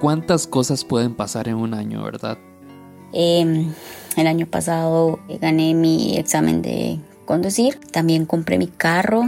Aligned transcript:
¿Cuántas 0.00 0.46
cosas 0.46 0.84
pueden 0.84 1.14
pasar 1.14 1.48
en 1.48 1.56
un 1.56 1.74
año, 1.74 2.04
verdad? 2.04 2.38
Em, 3.12 3.72
el 4.16 4.26
año 4.28 4.46
pasado 4.46 5.18
gané 5.40 5.74
mi 5.74 6.16
examen 6.16 6.62
de 6.62 7.00
conducir. 7.24 7.80
También 7.90 8.24
compré 8.24 8.58
mi 8.58 8.68
carro. 8.68 9.22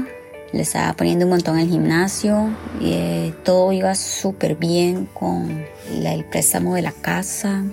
Le 0.53 0.63
estaba 0.63 0.93
poniendo 0.95 1.27
un 1.27 1.31
montón 1.31 1.59
al 1.59 1.69
gimnasio. 1.69 2.51
Y, 2.81 2.93
eh, 2.93 3.35
todo 3.45 3.73
iba 3.73 3.97
súper 3.97 4.55
bien 4.55 5.07
con 5.13 5.65
el 5.93 6.25
préstamo 6.27 6.77
de 6.77 6.83
la 6.83 6.93
casa. 6.93 7.65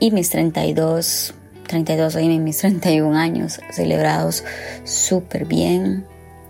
Y 0.00 0.10
mis 0.10 0.30
32, 0.30 1.34
32, 1.68 2.16
oye, 2.16 2.38
mis 2.40 2.58
31 2.58 3.16
años 3.16 3.60
celebrados 3.70 4.42
súper 4.82 5.44
bien. 5.44 6.04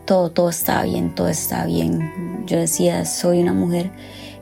Todo, 0.07 0.31
todo 0.31 0.49
está 0.49 0.83
bien, 0.85 1.15
todo 1.15 1.29
está 1.29 1.67
bien. 1.67 2.45
Yo 2.47 2.57
decía, 2.57 3.05
soy 3.05 3.41
una 3.41 3.53
mujer 3.53 3.91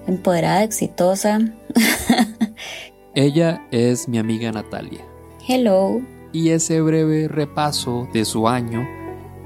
empoderada, 0.09 0.65
exitosa. 0.65 1.39
Ella 3.15 3.67
es 3.71 4.09
mi 4.09 4.19
amiga 4.19 4.51
Natalia. 4.51 5.05
Hello. 5.47 6.01
Y 6.33 6.51
ese 6.51 6.81
breve 6.81 7.29
repaso 7.29 8.09
de 8.13 8.25
su 8.25 8.49
año 8.49 8.87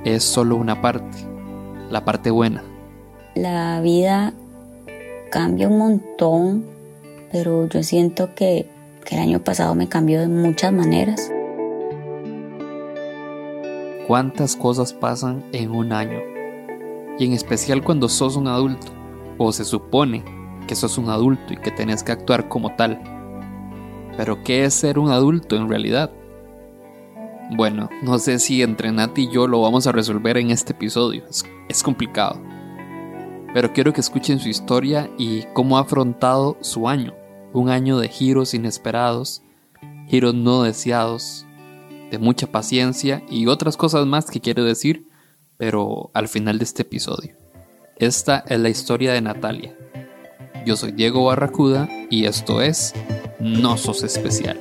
es 0.05 0.25
solo 0.25 0.57
una 0.57 0.81
parte, 0.81 1.19
la 1.91 2.05
parte 2.05 2.31
buena. 2.31 2.63
La 3.35 3.81
vida 3.81 4.35
cambia 5.31 5.69
un 5.69 5.79
montón, 5.79 6.67
pero 7.31 7.69
yo 7.69 7.83
siento 7.83 8.35
que, 8.35 8.67
que 9.05 9.17
el 9.17 9.21
año 9.21 9.43
pasado 9.43 9.75
me 9.75 9.89
cambió 9.89 10.21
de 10.21 10.29
muchas 10.29 10.73
maneras. 10.73 11.31
¿Cuántas 14.07 14.57
cosas 14.57 14.93
pasan 14.93 15.45
en 15.53 15.71
un 15.71 15.93
año? 15.93 16.19
Y 17.19 17.27
en 17.27 17.33
especial 17.33 17.83
cuando 17.83 18.09
sos 18.09 18.37
un 18.37 18.49
adulto, 18.49 18.89
o 19.39 19.53
se 19.53 19.65
supone 19.65 20.42
que 20.73 20.77
sos 20.77 20.97
un 20.97 21.11
adulto 21.11 21.53
y 21.53 21.59
que 21.59 21.71
tenés 21.71 22.03
que 22.03 22.13
actuar 22.13 22.49
como 22.49 22.75
tal. 22.77 22.99
Pero 24.17 24.43
¿qué 24.43 24.65
es 24.65 24.73
ser 24.73 24.99
un 24.99 25.11
adulto 25.11 25.55
en 25.55 25.69
realidad? 25.69 26.11
Bueno, 27.55 27.91
no 28.03 28.19
sé 28.19 28.39
si 28.39 28.63
entre 28.63 28.91
Nat 28.91 29.19
y 29.19 29.31
yo 29.31 29.47
lo 29.47 29.61
vamos 29.61 29.87
a 29.87 29.93
resolver 29.93 30.39
en 30.39 30.51
este 30.51 30.73
episodio, 30.73 31.25
es, 31.69 31.83
complicado. 31.83 32.41
Pero 33.53 33.75
quiero 33.75 33.93
que 33.93 34.01
escuchen 34.01 34.39
su 34.39 34.49
historia 34.49 35.11
y 35.19 35.43
cómo 35.53 35.77
ha 35.77 35.83
afrontado 35.83 36.57
su 36.63 36.89
año, 36.89 37.13
un 37.53 37.69
año 37.69 37.99
de 37.99 38.09
giros 38.09 38.55
inesperados, 38.55 39.43
giros 40.09 40.35
no 40.35 40.63
deseados, 40.63 41.45
de 42.11 42.19
mucha 42.19 42.47
paciencia 42.47 43.23
y 43.29 43.47
otras 43.47 43.77
cosas 43.77 44.07
más 44.07 44.31
que 44.31 44.41
quiero 44.41 44.65
decir, 44.65 45.07
pero 45.59 46.11
al 46.15 46.29
final 46.29 46.57
de 46.57 46.65
este 46.65 46.81
episodio. 46.81 47.37
Esta 47.99 48.43
es 48.49 48.59
la 48.59 48.71
historia 48.71 49.13
de 49.13 49.21
Natalia, 49.21 49.77
yo 50.65 50.77
soy 50.77 50.93
Diego 50.93 51.25
Barracuda 51.25 51.89
y 52.11 52.27
esto 52.27 52.61
es 52.61 52.95
No 53.41 53.77
Sos 53.77 54.03
Especial. 54.03 54.59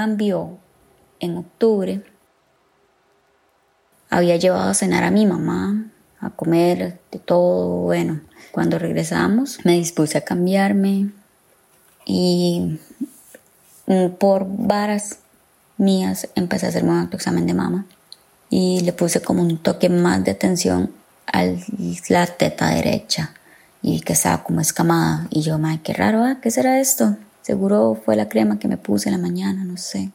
Todo 0.00 0.06
cambió 0.06 0.58
en 1.20 1.36
octubre. 1.36 2.02
Había 4.08 4.36
llevado 4.36 4.70
a 4.70 4.74
cenar 4.74 5.04
a 5.04 5.10
mi 5.10 5.26
mamá, 5.26 5.90
a 6.20 6.30
comer, 6.30 6.98
de 7.12 7.18
todo. 7.18 7.82
Bueno, 7.82 8.20
cuando 8.50 8.78
regresamos 8.78 9.58
me 9.64 9.72
dispuse 9.72 10.16
a 10.16 10.22
cambiarme 10.22 11.10
y 12.06 12.78
por 14.18 14.46
varas 14.48 15.18
mías 15.76 16.28
empecé 16.34 16.66
a 16.66 16.68
hacerme 16.70 16.92
un 16.92 16.98
autoexamen 17.00 17.46
de 17.46 17.54
mama 17.54 17.84
y 18.48 18.80
le 18.80 18.92
puse 18.92 19.20
como 19.20 19.42
un 19.42 19.58
toque 19.58 19.90
más 19.90 20.24
de 20.24 20.30
atención 20.30 20.90
a 21.26 21.44
la 22.08 22.26
teta 22.26 22.70
derecha 22.70 23.34
y 23.82 24.00
que 24.00 24.14
estaba 24.14 24.44
como 24.44 24.60
escamada 24.60 25.26
y 25.30 25.42
yo, 25.42 25.58
madre, 25.58 25.80
qué 25.84 25.92
raro, 25.92 26.24
¿ah? 26.24 26.38
¿qué 26.40 26.50
será 26.50 26.80
esto? 26.80 27.16
Seguro 27.42 28.00
fue 28.04 28.16
la 28.16 28.28
crema 28.28 28.58
que 28.58 28.68
me 28.68 28.76
puse 28.76 29.08
en 29.08 29.16
la 29.16 29.22
mañana, 29.22 29.64
no 29.64 29.76
sé. 29.76 30.10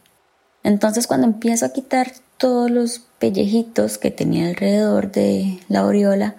Entonces 0.64 1.08
cuando 1.08 1.28
empiezo 1.28 1.66
a 1.66 1.74
quitar 1.74 2.12
todos 2.38 2.70
los 2.70 3.00
pellejitos 3.20 3.98
que 3.98 4.12
tenía 4.12 4.48
alrededor 4.48 5.12
de 5.12 5.60
la 5.70 5.82
aureola, 5.82 6.36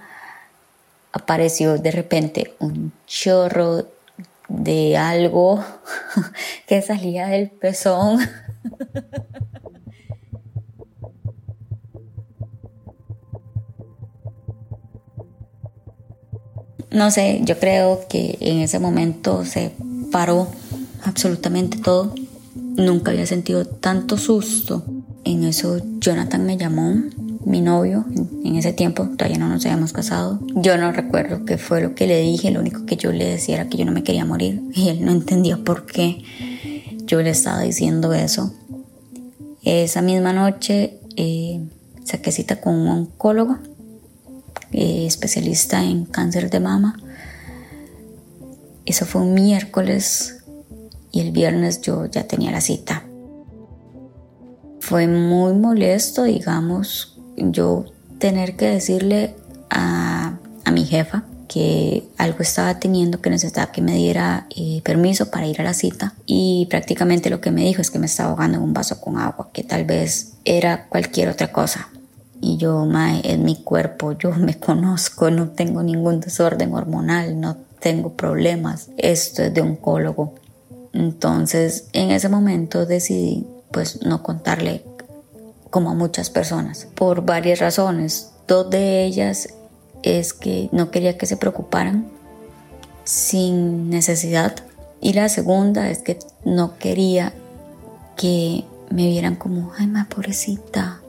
apareció 1.13 1.79
de 1.79 1.91
repente 1.91 2.55
un 2.59 2.93
chorro 3.07 3.87
de 4.49 4.97
algo 4.97 5.65
que 6.67 6.83
salía 6.83 7.29
del 7.29 7.51
pezón. 7.51 8.21
No 16.97 17.11
sé, 17.11 17.41
yo 17.43 17.59
creo 17.59 18.07
que 18.09 18.39
en 18.41 18.61
ese 18.61 18.79
momento 18.79 19.45
se 19.45 19.71
paró 20.11 20.49
absolutamente 21.07 21.79
todo. 21.79 22.15
Nunca 22.55 23.11
había 23.11 23.27
sentido 23.27 23.65
tanto 23.65 24.19
susto. 24.19 24.85
En 25.25 25.45
eso 25.45 25.81
Jonathan 25.99 26.47
me 26.47 26.57
llamó, 26.57 26.95
mi 27.45 27.61
novio, 27.61 28.05
en 28.45 28.57
ese 28.57 28.73
tiempo 28.73 29.09
todavía 29.17 29.39
no 29.39 29.49
nos 29.49 29.65
habíamos 29.65 29.93
casado. 29.93 30.41
Yo 30.55 30.77
no 30.79 30.93
recuerdo 30.93 31.45
qué 31.45 31.59
fue 31.59 31.81
lo 31.81 31.95
que 31.95 32.07
le 32.07 32.21
dije, 32.21 32.51
lo 32.51 32.61
único 32.61 32.87
que 32.87 32.97
yo 32.97 33.13
le 33.13 33.25
decía 33.25 33.57
era 33.57 33.69
que 33.69 33.79
yo 33.79 33.85
no 33.85 33.93
me 33.93 34.03
quería 34.03 34.25
morir 34.25 34.63
y 34.75 34.89
él 34.89 35.05
no 35.05 35.13
entendía 35.13 35.57
por 35.57 35.87
qué 35.87 36.23
yo 37.07 37.23
le 37.23 37.31
estaba 37.31 37.61
diciendo 37.61 38.13
eso. 38.13 38.53
Esa 39.63 40.03
misma 40.03 40.33
noche 40.33 40.99
eh, 41.17 41.61
saqué 42.05 42.33
cita 42.33 42.61
con 42.61 42.75
un 42.75 42.89
oncólogo, 42.89 43.59
eh, 44.73 45.07
especialista 45.07 45.83
en 45.85 46.05
cáncer 46.05 46.51
de 46.51 46.61
mama. 46.61 46.99
Eso 48.85 49.07
fue 49.07 49.23
un 49.23 49.35
miércoles 49.35 50.36
y 51.17 51.21
el 51.21 51.33
viernes 51.33 51.81
yo 51.81 52.05
ya 52.05 52.25
tenía 52.25 52.51
la 52.51 52.61
cita. 52.61 53.03
Fue 54.81 55.09
muy 55.09 55.55
molesto, 55.55 56.25
digamos, 56.25 57.17
yo 57.39 57.87
tener 58.19 58.55
que 58.57 58.67
decirle 58.67 59.35
a, 59.71 60.39
mi 60.71 60.85
jefa 60.85 61.25
que 61.49 62.07
algo 62.19 62.41
estaba 62.41 62.79
teniendo 62.79 63.23
que 63.23 63.31
necesitaba 63.31 63.73
que 63.73 63.81
me 63.81 63.95
diera 63.95 64.47
eh, 64.55 64.83
permiso 64.85 65.31
para 65.31 65.47
ir 65.47 65.59
a 65.59 65.65
la 65.65 65.73
cita 65.73 66.13
y 66.27 66.67
prácticamente 66.69 67.31
lo 67.31 67.41
que 67.41 67.51
me 67.51 67.63
dijo 67.63 67.81
es 67.81 67.91
que 67.91 67.99
me 67.99 68.05
estaba 68.05 68.29
ahogando 68.31 68.59
en 68.59 68.65
un 68.65 68.75
vaso 68.75 69.01
con 69.01 69.17
agua, 69.17 69.49
que 69.55 69.63
tal 69.63 69.87
vez 69.87 70.35
era 70.45 70.87
cualquier 70.89 71.31
otra 71.31 71.51
cosa. 71.51 71.89
Y 72.43 72.59
yo, 72.59 72.85
mae, 72.85 73.23
es 73.25 73.39
mi 73.39 73.57
cuerpo, 73.57 74.13
yo 74.13 74.33
me 74.33 74.55
conozco, 74.61 75.31
no 75.31 75.49
tengo 75.49 75.83
ningún 75.83 76.21
desorden 76.21 76.75
hormonal, 76.75 77.41
no 77.41 77.57
tengo 77.81 78.13
problemas, 78.13 78.91
esto 78.99 79.43
es 79.45 79.55
de 79.55 79.63
oncólogo. 79.63 80.35
Entonces, 80.97 81.89
en 81.93 82.11
ese 82.11 82.31
momento 82.31 82.87
decidí 82.87 83.47
pues 83.71 84.01
no 84.03 84.23
contarle 84.23 84.83
como 85.69 85.91
a 85.91 85.95
muchas 85.95 86.31
personas 86.31 86.89
por 86.95 87.27
varias 87.27 87.59
razones. 87.59 88.31
Dos 88.49 88.71
de 88.71 89.05
ellas 89.05 89.51
es 90.03 90.33
que 90.33 90.71
no 90.73 90.91
quería 90.91 91.19
que 91.19 91.27
se 91.27 91.37
preocuparan 91.37 92.07
sin 93.05 93.91
necesidad 93.91 94.57
y 95.03 95.13
la 95.13 95.29
segunda 95.29 95.91
es 95.91 95.99
que 95.99 96.19
no 96.47 96.79
quería 96.79 97.35
que 98.17 98.65
me 98.89 99.07
vieran 99.07 99.37
como, 99.37 99.73
ay, 99.77 99.89
ma 99.89 100.09
pobrecita, 100.09 101.01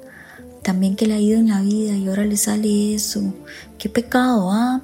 también 0.64 0.98
que 0.98 1.06
le 1.06 1.14
ha 1.14 1.20
ido 1.20 1.40
en 1.40 1.48
la 1.48 1.62
vida 1.62 1.96
y 1.96 2.10
ahora 2.10 2.26
le 2.26 2.36
sale 2.36 2.94
eso, 2.94 3.22
qué 3.78 3.88
pecado, 3.88 4.52
ah, 4.52 4.82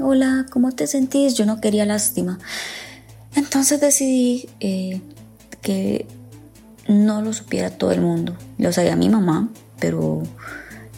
hola, 0.00 0.46
¿cómo 0.50 0.72
te 0.72 0.88
sentís? 0.88 1.34
Yo 1.34 1.46
no 1.46 1.60
quería 1.60 1.86
lástima. 1.86 2.40
Entonces 3.34 3.80
decidí 3.80 4.48
eh, 4.60 5.00
que 5.62 6.06
no 6.88 7.22
lo 7.22 7.32
supiera 7.32 7.70
todo 7.70 7.92
el 7.92 8.00
mundo. 8.00 8.36
Lo 8.58 8.72
sabía 8.72 8.96
mi 8.96 9.08
mamá, 9.08 9.48
pero 9.78 10.22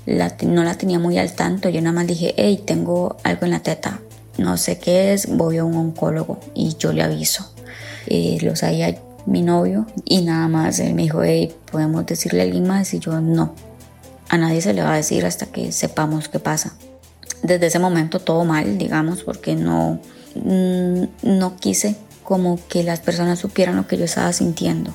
no 0.07 0.65
la 0.65 0.77
tenía 0.77 0.99
muy 0.99 1.19
al 1.19 1.33
tanto. 1.35 1.69
Yo 1.69 1.81
nada 1.81 1.93
más 1.93 2.07
dije, 2.07 2.35
hey, 2.37 2.63
tengo 2.67 3.17
algo 3.25 3.45
en 3.45 3.51
la 3.53 3.61
teta. 3.61 4.01
No 4.39 4.57
sé 4.57 4.79
qué 4.79 5.13
es, 5.13 5.29
voy 5.29 5.59
a 5.59 5.65
un 5.65 5.77
oncólogo 5.77 6.41
y 6.55 6.77
yo 6.77 6.93
le 6.93 7.03
aviso. 7.03 7.53
Y 8.07 8.41
lo 8.41 8.57
sabía 8.57 8.99
mi 9.27 9.43
novio 9.43 9.87
y 10.05 10.23
nada 10.23 10.49
más 10.49 10.79
él 10.79 10.95
me 10.95 11.03
dijo, 11.03 11.23
hey, 11.23 11.55
¿podemos 11.71 12.07
decirle 12.07 12.41
a 12.41 12.45
alguien 12.45 12.67
más? 12.67 12.93
Y 12.95 12.99
yo, 12.99 13.21
no, 13.21 13.55
a 14.29 14.39
nadie 14.39 14.61
se 14.61 14.73
le 14.73 14.83
va 14.83 14.95
a 14.95 14.97
decir 14.97 15.25
hasta 15.27 15.47
que 15.47 15.71
sepamos 15.71 16.29
qué 16.29 16.39
pasa. 16.39 16.75
Desde 17.43 17.67
ese 17.67 17.79
momento 17.79 18.21
todo 18.21 18.45
mal, 18.45 18.79
digamos, 18.79 19.23
porque 19.23 19.55
no, 19.55 20.01
mm, 20.35 21.03
no 21.23 21.57
quise 21.57 21.97
como 22.23 22.59
que 22.69 22.83
las 22.83 23.01
personas 23.01 23.39
supieran 23.39 23.77
lo 23.77 23.87
que 23.87 23.97
yo 23.99 24.05
estaba 24.05 24.33
sintiendo. 24.33 24.95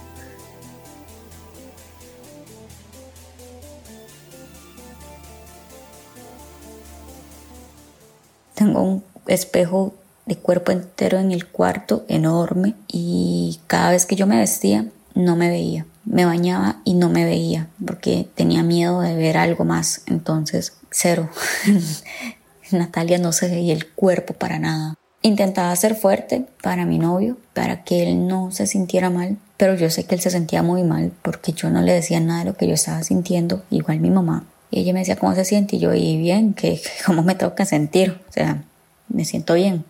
Tengo 8.55 8.81
un 8.81 9.03
espejo 9.27 9.93
de 10.25 10.35
cuerpo 10.35 10.71
entero 10.71 11.19
en 11.19 11.31
el 11.31 11.47
cuarto 11.47 12.05
enorme 12.07 12.75
y 12.87 13.59
cada 13.67 13.91
vez 13.91 14.05
que 14.05 14.15
yo 14.15 14.27
me 14.27 14.37
vestía 14.37 14.87
no 15.13 15.35
me 15.35 15.49
veía. 15.49 15.85
Me 16.05 16.25
bañaba 16.25 16.77
y 16.83 16.93
no 16.93 17.09
me 17.09 17.25
veía 17.25 17.67
porque 17.85 18.29
tenía 18.35 18.63
miedo 18.63 19.01
de 19.01 19.15
ver 19.15 19.37
algo 19.37 19.65
más. 19.65 20.01
Entonces, 20.05 20.73
cero. 20.89 21.29
Natalia 22.71 23.17
no 23.17 23.31
se 23.31 23.47
veía 23.47 23.73
el 23.73 23.87
cuerpo 23.87 24.33
para 24.33 24.59
nada. 24.59 24.96
Intentaba 25.23 25.75
ser 25.75 25.95
fuerte 25.95 26.45
para 26.61 26.85
mi 26.85 26.99
novio, 26.99 27.37
para 27.53 27.83
que 27.83 28.03
él 28.03 28.27
no 28.27 28.51
se 28.51 28.67
sintiera 28.67 29.09
mal, 29.09 29.37
pero 29.57 29.75
yo 29.75 29.89
sé 29.89 30.05
que 30.05 30.15
él 30.15 30.21
se 30.21 30.29
sentía 30.29 30.61
muy 30.61 30.83
mal 30.83 31.11
porque 31.23 31.51
yo 31.51 31.69
no 31.69 31.81
le 31.81 31.91
decía 31.91 32.19
nada 32.19 32.39
de 32.39 32.45
lo 32.45 32.55
que 32.55 32.67
yo 32.67 32.75
estaba 32.75 33.03
sintiendo, 33.03 33.63
igual 33.71 33.99
mi 33.99 34.11
mamá. 34.11 34.45
Y 34.69 34.81
ella 34.81 34.93
me 34.93 34.99
decía 34.99 35.15
cómo 35.15 35.33
se 35.33 35.45
siente 35.45 35.77
y 35.77 35.79
yo, 35.79 35.93
y 35.93 36.17
bien, 36.17 36.53
que 36.53 36.79
cómo 37.05 37.23
me 37.23 37.35
que 37.35 37.65
sentir, 37.65 38.19
o 38.29 38.31
sea, 38.31 38.63
me 39.09 39.25
siento 39.25 39.55
bien. 39.55 39.85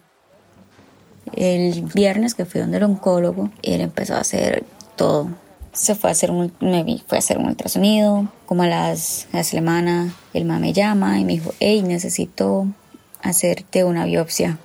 El 1.34 1.82
viernes 1.94 2.34
que 2.34 2.46
fui 2.46 2.62
donde 2.62 2.78
el 2.78 2.84
oncólogo, 2.84 3.50
él 3.64 3.82
empezó 3.82 4.16
a 4.16 4.22
hacer 4.22 4.64
todo. 4.96 5.30
Se 5.74 5.94
fue 5.94 6.10
a 6.10 6.14
hacer 6.14 6.32
un, 6.32 6.52
fue 7.06 7.18
a 7.18 7.20
hacer 7.20 7.38
un 7.38 7.48
ultrasonido, 7.48 8.32
como 8.46 8.64
a 8.64 8.68
las, 8.68 9.28
a 9.34 9.42
la 9.54 10.08
el 10.34 10.46
mamá 10.46 10.60
me 10.60 10.74
llama 10.74 11.20
y 11.20 11.26
me 11.26 11.34
dijo, 11.34 11.54
hey, 11.60 11.84
necesito 11.84 12.68
hacerte 13.22 13.84
una 13.84 14.06
biopsia. 14.06 14.58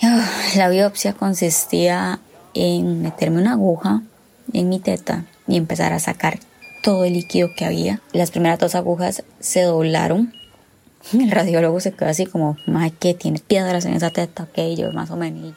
La 0.00 0.68
biopsia 0.68 1.12
consistía 1.12 2.20
en 2.54 3.02
meterme 3.02 3.40
una 3.40 3.52
aguja 3.52 4.02
en 4.52 4.68
mi 4.68 4.78
teta 4.78 5.24
y 5.48 5.56
empezar 5.56 5.92
a 5.92 5.98
sacar 5.98 6.38
todo 6.82 7.04
el 7.04 7.14
líquido 7.14 7.50
que 7.56 7.64
había. 7.64 8.00
Las 8.12 8.30
primeras 8.30 8.60
dos 8.60 8.74
agujas 8.76 9.24
se 9.40 9.62
doblaron. 9.62 10.32
El 11.12 11.30
radiólogo 11.30 11.80
se 11.80 11.92
quedó 11.92 12.08
así 12.08 12.26
como, 12.26 12.56
más 12.66 12.92
que 12.92 13.14
tienes 13.14 13.40
piedras 13.40 13.84
en 13.86 13.94
esa 13.94 14.10
teta, 14.10 14.44
ok, 14.44 14.76
yo 14.76 14.92
más 14.92 15.10
o 15.10 15.16
menos. 15.16 15.54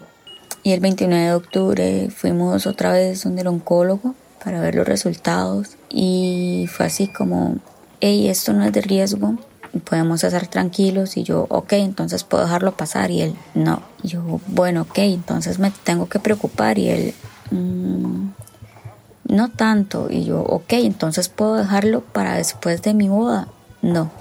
Y 0.64 0.72
el 0.72 0.80
29 0.80 1.24
de 1.24 1.34
octubre 1.34 2.10
fuimos 2.10 2.68
otra 2.68 2.92
vez 2.92 3.24
donde 3.24 3.42
el 3.42 3.48
oncólogo 3.48 4.16
para 4.44 4.60
ver 4.60 4.76
los 4.76 4.88
resultados 4.88 5.78
y 5.90 6.68
fue 6.72 6.86
así 6.86 7.08
como, 7.08 7.58
hey, 8.00 8.28
esto 8.28 8.54
no 8.54 8.64
es 8.64 8.72
de 8.72 8.82
riesgo, 8.82 9.38
podemos 9.80 10.24
estar 10.24 10.48
tranquilos 10.48 11.18
y 11.18 11.24
yo, 11.24 11.46
ok, 11.50 11.74
entonces 11.74 12.24
puedo 12.24 12.44
dejarlo 12.44 12.74
pasar. 12.74 13.12
Y 13.12 13.22
él, 13.22 13.36
no, 13.54 13.82
yo, 14.04 14.42
bueno, 14.48 14.82
ok, 14.82 15.00
entonces 15.00 15.60
me 15.60 15.72
tengo 15.72 16.10
que 16.10 16.20
preocupar. 16.20 16.78
Y 16.78 16.90
él, 16.90 17.14
mm, 17.52 18.30
no 19.30 19.50
tanto. 19.50 20.08
Y 20.10 20.26
yo, 20.26 20.42
ok, 20.42 20.74
entonces 20.74 21.30
puedo 21.30 21.56
dejarlo 21.56 22.02
para 22.02 22.36
después 22.36 22.82
de 22.82 22.94
mi 22.94 23.08
boda, 23.08 23.48
no, 23.82 24.12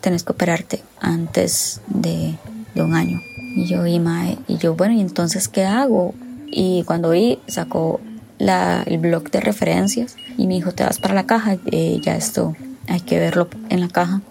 tenés 0.00 0.22
que 0.22 0.32
operarte 0.32 0.82
antes 1.00 1.80
de, 1.88 2.36
un 2.76 2.94
año. 2.94 3.20
Y 3.56 3.66
yo, 3.66 3.86
y, 3.86 3.98
mae, 3.98 4.38
y 4.48 4.56
yo, 4.56 4.74
bueno, 4.74 4.94
¿y 4.94 5.00
entonces 5.00 5.48
qué 5.48 5.64
hago? 5.64 6.14
Y 6.46 6.84
cuando 6.84 7.10
vi, 7.10 7.38
sacó 7.46 8.00
la, 8.38 8.82
el 8.86 8.98
blog 8.98 9.30
de 9.30 9.40
referencias 9.40 10.16
y 10.38 10.46
me 10.46 10.54
dijo, 10.54 10.72
te 10.72 10.84
vas 10.84 10.98
para 10.98 11.14
la 11.14 11.26
caja, 11.26 11.58
eh, 11.66 12.00
ya 12.02 12.16
esto 12.16 12.56
hay 12.88 13.00
que 13.00 13.18
verlo 13.18 13.48
en 13.68 13.80
la 13.80 13.88
caja 13.88 14.22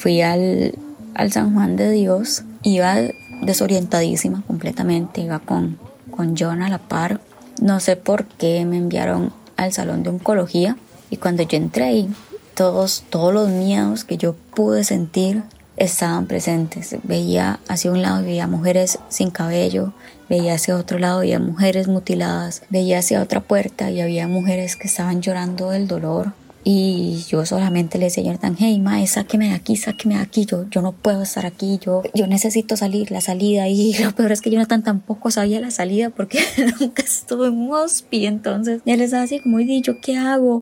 fui 0.00 0.22
al, 0.22 0.74
al 1.14 1.30
San 1.30 1.52
Juan 1.52 1.76
de 1.76 1.90
Dios, 1.90 2.44
iba 2.62 2.96
desorientadísima 3.42 4.42
completamente, 4.46 5.20
iba 5.20 5.40
con, 5.40 5.78
con 6.10 6.36
John 6.38 6.62
a 6.62 6.70
la 6.70 6.78
par. 6.78 7.20
No 7.60 7.80
sé 7.80 7.96
por 7.96 8.24
qué 8.24 8.64
me 8.64 8.78
enviaron 8.78 9.30
al 9.58 9.74
salón 9.74 10.02
de 10.02 10.08
oncología 10.08 10.78
y 11.10 11.18
cuando 11.18 11.42
yo 11.42 11.58
entré 11.58 11.84
ahí, 11.84 12.08
todos, 12.54 13.04
todos 13.10 13.34
los 13.34 13.50
miedos 13.50 14.04
que 14.04 14.16
yo 14.16 14.34
pude 14.54 14.84
sentir 14.84 15.42
estaban 15.76 16.24
presentes. 16.26 16.96
Veía 17.02 17.60
hacia 17.68 17.92
un 17.92 18.00
lado, 18.00 18.24
veía 18.24 18.46
mujeres 18.46 18.98
sin 19.10 19.30
cabello, 19.30 19.92
veía 20.30 20.54
hacia 20.54 20.76
otro 20.76 20.98
lado, 20.98 21.20
veía 21.20 21.38
mujeres 21.38 21.88
mutiladas, 21.88 22.62
veía 22.70 23.00
hacia 23.00 23.22
otra 23.22 23.42
puerta 23.42 23.90
y 23.90 24.00
había 24.00 24.26
mujeres 24.28 24.76
que 24.76 24.88
estaban 24.88 25.20
llorando 25.20 25.68
del 25.68 25.88
dolor. 25.88 26.32
Y 26.62 27.24
yo 27.28 27.46
solamente 27.46 27.98
le 27.98 28.06
decía 28.06 28.22
a 28.22 28.26
Jonathan, 28.26 28.54
hey, 28.58 28.78
mae, 28.80 29.06
sáqueme 29.06 29.48
de 29.48 29.54
aquí, 29.54 29.76
sáqueme 29.76 30.16
de 30.16 30.20
aquí, 30.20 30.44
yo, 30.44 30.68
yo 30.68 30.82
no 30.82 30.92
puedo 30.92 31.22
estar 31.22 31.46
aquí, 31.46 31.78
yo, 31.82 32.02
yo 32.14 32.26
necesito 32.26 32.76
salir, 32.76 33.10
la 33.10 33.22
salida. 33.22 33.66
Y 33.68 33.94
lo 33.94 34.12
peor 34.14 34.32
es 34.32 34.42
que 34.42 34.50
Jonathan 34.50 34.82
tampoco 34.82 35.30
sabía 35.30 35.60
la 35.60 35.70
salida 35.70 36.10
porque 36.10 36.40
nunca 36.80 37.02
estuvo 37.02 37.46
en 37.46 37.54
un 37.54 37.72
hospi. 37.72 38.26
Entonces, 38.26 38.82
él 38.84 39.00
estaba 39.00 39.22
así 39.22 39.40
como, 39.40 39.58
y 39.60 39.80
yo, 39.80 40.00
¿qué 40.00 40.18
hago? 40.18 40.60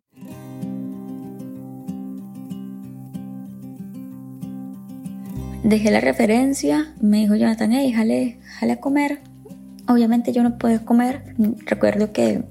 Dejé 5.65 5.91
la 5.91 6.01
referencia, 6.01 6.94
me 7.01 7.19
dijo 7.19 7.35
Jonathan, 7.35 7.73
hey, 7.73 7.93
jale, 7.93 8.39
jale 8.59 8.73
a 8.73 8.81
comer. 8.81 9.21
Obviamente 9.89 10.33
yo 10.33 10.44
no 10.44 10.59
puedo 10.59 10.85
comer. 10.85 11.35
Recuerdo 11.67 12.12
que 12.12 12.44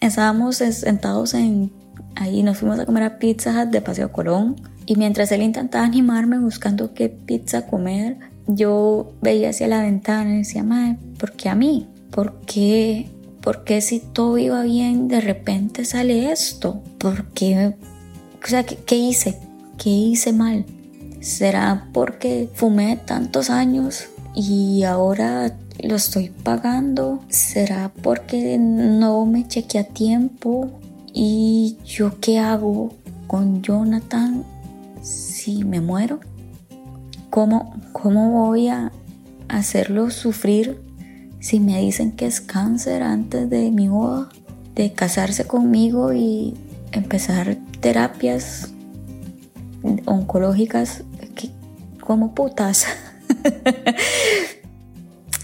estábamos 0.00 0.56
sentados 0.56 1.34
en 1.34 1.72
Ahí 2.14 2.42
nos 2.42 2.58
fuimos 2.58 2.78
a 2.78 2.86
comer 2.86 3.02
a 3.02 3.18
Pizza 3.18 3.66
de 3.66 3.80
Paseo 3.80 4.12
Colón 4.12 4.56
y 4.86 4.96
mientras 4.96 5.32
él 5.32 5.42
intentaba 5.42 5.84
animarme 5.84 6.38
buscando 6.38 6.92
qué 6.94 7.08
pizza 7.08 7.66
comer, 7.66 8.18
yo 8.46 9.12
veía 9.20 9.50
hacia 9.50 9.68
la 9.68 9.82
ventana 9.82 10.34
y 10.34 10.38
decía, 10.38 10.64
madre, 10.64 10.98
¿por 11.18 11.32
qué 11.32 11.48
a 11.48 11.54
mí? 11.54 11.88
¿Por 12.10 12.40
qué? 12.40 13.08
¿Por 13.40 13.64
qué 13.64 13.80
si 13.80 14.00
todo 14.00 14.38
iba 14.38 14.62
bien 14.62 15.08
de 15.08 15.20
repente 15.20 15.84
sale 15.84 16.30
esto? 16.32 16.82
¿Por 16.98 17.26
qué? 17.28 17.74
O 18.42 18.46
sea, 18.46 18.64
¿qué, 18.64 18.76
qué 18.76 18.96
hice? 18.96 19.38
¿Qué 19.78 19.90
hice 19.90 20.32
mal? 20.32 20.64
¿Será 21.20 21.88
porque 21.92 22.48
fumé 22.54 22.96
tantos 22.96 23.48
años 23.50 24.08
y 24.34 24.82
ahora 24.82 25.56
lo 25.80 25.96
estoy 25.96 26.30
pagando? 26.30 27.20
¿Será 27.28 27.92
porque 28.02 28.58
no 28.58 29.24
me 29.26 29.46
chequeé 29.46 29.80
a 29.80 29.84
tiempo? 29.84 30.81
¿Y 31.12 31.78
yo 31.84 32.18
qué 32.20 32.38
hago 32.38 32.94
con 33.26 33.62
Jonathan 33.62 34.44
si 35.02 35.64
me 35.64 35.80
muero? 35.80 36.20
¿Cómo, 37.30 37.74
cómo 37.92 38.30
voy 38.30 38.68
a 38.68 38.92
hacerlo 39.48 40.10
sufrir 40.10 40.80
si 41.40 41.60
me 41.60 41.80
dicen 41.80 42.12
que 42.12 42.26
es 42.26 42.40
cáncer 42.40 43.02
antes 43.02 43.48
de 43.50 43.70
mi 43.70 43.88
boda? 43.88 44.28
De 44.74 44.92
casarse 44.92 45.46
conmigo 45.46 46.12
y 46.12 46.54
empezar 46.92 47.56
terapias 47.80 48.72
oncológicas 50.06 51.04
como 52.00 52.34
putas. 52.34 52.86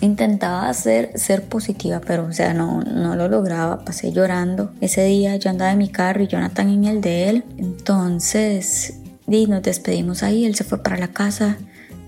Intentaba 0.01 0.69
hacer, 0.69 1.13
ser 1.17 1.45
positiva, 1.45 2.01
pero 2.07 2.27
o 2.27 2.33
sea, 2.33 2.55
no, 2.55 2.83
no 2.83 3.17
lo 3.17 3.29
lograba. 3.29 3.85
Pasé 3.85 4.13
llorando. 4.13 4.73
Ese 4.81 5.05
día 5.05 5.37
yo 5.37 5.51
andaba 5.51 5.73
en 5.73 5.79
mi 5.79 5.89
carro 5.89 6.23
y 6.23 6.29
Jonathan 6.29 6.69
en 6.69 6.85
el 6.85 7.01
de 7.01 7.29
él. 7.29 7.45
Entonces, 7.57 8.95
y 9.27 9.47
nos 9.47 9.63
despedimos 9.63 10.23
ahí. 10.23 10.45
Él 10.45 10.55
se 10.55 10.65
fue 10.65 10.83
para 10.83 10.97
la 10.99 11.09
casa. 11.09 11.57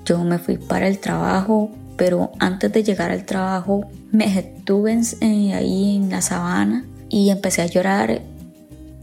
Yo 0.05 0.19
me 0.25 0.39
fui 0.39 0.57
para 0.57 0.89
el 0.89 0.99
trabajo. 0.99 1.71
Pero 1.97 2.33
antes 2.39 2.73
de 2.73 2.83
llegar 2.83 3.11
al 3.11 3.27
trabajo, 3.27 3.87
me 4.11 4.33
detuve 4.33 4.99
ahí 5.53 5.97
en 5.97 6.09
la 6.09 6.23
sabana 6.23 6.87
y 7.11 7.29
empecé 7.29 7.61
a 7.61 7.67
llorar 7.67 8.23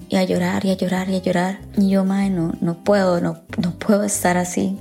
y 0.09 0.15
a 0.15 0.23
llorar 0.23 0.65
y 0.65 0.71
a 0.71 0.73
llorar 0.73 1.09
y 1.09 1.15
a 1.15 1.21
llorar. 1.21 1.59
Y 1.77 1.89
yo, 1.89 2.05
madre, 2.05 2.31
no, 2.31 2.53
no 2.59 2.83
puedo, 2.83 3.21
no, 3.21 3.41
no 3.61 3.71
puedo 3.73 4.03
estar 4.03 4.37
así. 4.37 4.79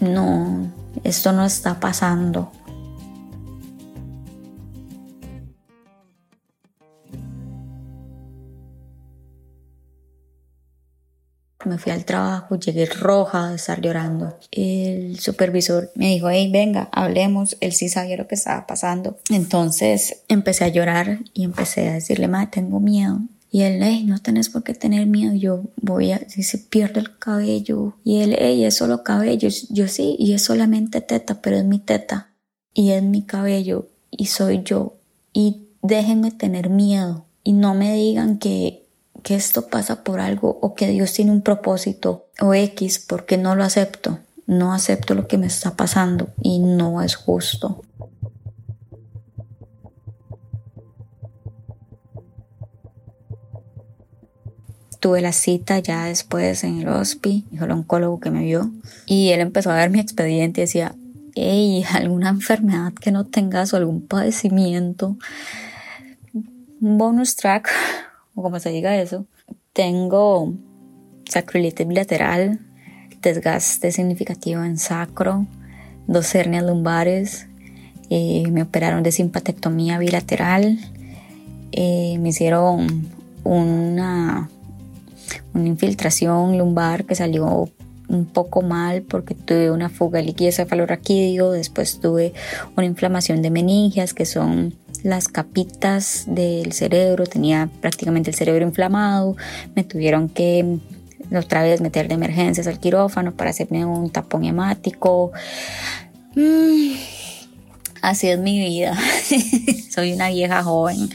No, 0.00 0.70
esto 1.04 1.32
no 1.32 1.46
está 1.46 1.80
pasando. 1.80 2.52
Me 11.64 11.76
fui 11.78 11.90
al 11.90 12.04
trabajo, 12.04 12.56
llegué 12.56 12.86
roja 12.86 13.50
de 13.50 13.56
estar 13.56 13.80
llorando. 13.80 14.38
El 14.52 15.18
supervisor 15.18 15.90
me 15.96 16.08
dijo, 16.10 16.30
hey, 16.30 16.50
venga, 16.52 16.88
hablemos. 16.92 17.56
Él 17.60 17.72
sí 17.72 17.88
sabía 17.88 18.16
lo 18.16 18.28
que 18.28 18.36
estaba 18.36 18.66
pasando. 18.66 19.18
Entonces 19.30 20.22
empecé 20.28 20.64
a 20.64 20.68
llorar 20.68 21.18
y 21.34 21.44
empecé 21.44 21.88
a 21.88 21.94
decirle, 21.94 22.28
madre, 22.28 22.50
tengo 22.52 22.78
miedo. 22.78 23.20
Y 23.50 23.62
él, 23.62 23.80
hey, 23.82 24.04
no 24.06 24.20
tenés 24.20 24.50
por 24.50 24.62
qué 24.62 24.74
tener 24.74 25.06
miedo. 25.06 25.34
Yo 25.34 25.64
voy 25.80 26.12
a, 26.12 26.20
si 26.28 26.42
se 26.42 26.58
pierde 26.58 27.00
el 27.00 27.18
cabello. 27.18 27.94
Y 28.04 28.20
él, 28.20 28.36
hey, 28.38 28.64
es 28.64 28.76
solo 28.76 29.02
cabello. 29.02 29.48
Yo 29.70 29.88
sí, 29.88 30.16
y 30.18 30.34
es 30.34 30.42
solamente 30.42 31.00
teta, 31.00 31.40
pero 31.40 31.56
es 31.56 31.64
mi 31.64 31.78
teta. 31.78 32.30
Y 32.74 32.90
es 32.90 33.02
mi 33.02 33.22
cabello. 33.22 33.88
Y 34.10 34.26
soy 34.26 34.62
yo. 34.64 34.94
Y 35.32 35.68
déjenme 35.82 36.30
tener 36.30 36.68
miedo. 36.68 37.24
Y 37.42 37.52
no 37.52 37.74
me 37.74 37.94
digan 37.94 38.38
que, 38.38 38.86
que 39.22 39.34
esto 39.34 39.68
pasa 39.68 40.04
por 40.04 40.20
algo 40.20 40.58
o 40.62 40.74
que 40.74 40.88
Dios 40.88 41.12
tiene 41.12 41.32
un 41.32 41.42
propósito 41.42 42.26
o 42.40 42.54
X 42.54 43.04
porque 43.06 43.36
no 43.36 43.54
lo 43.54 43.64
acepto. 43.64 44.18
No 44.46 44.72
acepto 44.72 45.14
lo 45.14 45.28
que 45.28 45.36
me 45.36 45.46
está 45.46 45.76
pasando 45.76 46.30
y 46.40 46.58
no 46.58 47.02
es 47.02 47.16
justo. 47.16 47.82
tuve 55.00 55.20
la 55.20 55.32
cita 55.32 55.78
ya 55.78 56.04
después 56.04 56.64
en 56.64 56.80
el 56.80 56.88
hospi, 56.88 57.46
dijo 57.50 57.64
el 57.64 57.70
oncólogo 57.70 58.20
que 58.20 58.30
me 58.30 58.44
vio, 58.44 58.70
y 59.06 59.30
él 59.30 59.40
empezó 59.40 59.70
a 59.70 59.76
ver 59.76 59.90
mi 59.90 60.00
expediente 60.00 60.60
y 60.60 60.64
decía, 60.64 60.94
hey, 61.34 61.84
alguna 61.92 62.30
enfermedad 62.30 62.92
que 62.92 63.12
no 63.12 63.24
tengas 63.24 63.72
o 63.72 63.76
algún 63.76 64.06
padecimiento, 64.06 65.16
bonus 66.80 67.36
track, 67.36 67.70
o 68.38 68.42
como 68.42 68.60
se 68.60 68.70
diga 68.70 68.96
eso, 68.96 69.26
tengo 69.72 70.54
sacroilitis 71.28 71.86
bilateral, 71.86 72.60
desgaste 73.20 73.90
significativo 73.90 74.62
en 74.62 74.78
sacro, 74.78 75.46
dos 76.06 76.32
hernias 76.34 76.64
lumbares, 76.64 77.48
eh, 78.10 78.44
me 78.50 78.62
operaron 78.62 79.02
de 79.02 79.10
simpatectomía 79.10 79.98
bilateral, 79.98 80.78
eh, 81.72 82.16
me 82.20 82.28
hicieron 82.28 83.08
una 83.42 84.48
una 85.54 85.66
infiltración 85.66 86.58
lumbar 86.58 87.04
que 87.04 87.14
salió 87.14 87.68
un 88.08 88.24
poco 88.24 88.62
mal 88.62 89.02
porque 89.02 89.34
tuve 89.34 89.70
una 89.70 89.88
fuga 89.88 90.20
de 90.20 90.26
líquido 90.26 90.52
cefalorraquídeo, 90.52 91.50
después 91.50 92.00
tuve 92.00 92.32
una 92.76 92.86
inflamación 92.86 93.42
de 93.42 93.50
meningias 93.50 94.14
que 94.14 94.24
son 94.24 94.74
las 95.02 95.28
capitas 95.28 96.24
del 96.26 96.72
cerebro, 96.72 97.26
tenía 97.26 97.68
prácticamente 97.80 98.30
el 98.30 98.36
cerebro 98.36 98.64
inflamado, 98.64 99.36
me 99.74 99.84
tuvieron 99.84 100.28
que 100.28 100.78
otra 101.36 101.62
vez 101.62 101.80
meter 101.80 102.08
de 102.08 102.14
emergencias 102.14 102.66
al 102.66 102.80
quirófano 102.80 103.32
para 103.32 103.50
hacerme 103.50 103.84
un 103.84 104.10
tapón 104.10 104.44
hemático. 104.44 105.32
Mm, 106.34 106.92
así 108.02 108.28
es 108.28 108.38
mi 108.38 108.58
vida, 108.58 108.96
soy 109.90 110.12
una 110.12 110.28
vieja 110.28 110.62
joven. 110.62 111.08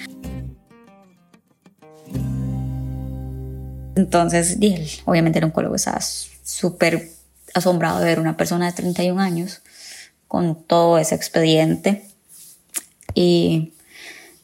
Entonces, 3.96 4.58
obviamente 5.06 5.40
el 5.40 5.46
oncólogo 5.46 5.76
estaba 5.76 6.00
súper 6.02 7.10
asombrado 7.54 8.00
de 8.00 8.06
ver 8.06 8.20
una 8.20 8.36
persona 8.38 8.66
de 8.66 8.74
31 8.74 9.22
años 9.22 9.62
con 10.28 10.56
todo 10.64 10.98
ese 10.98 11.14
expediente. 11.16 12.08
Y 13.14 13.73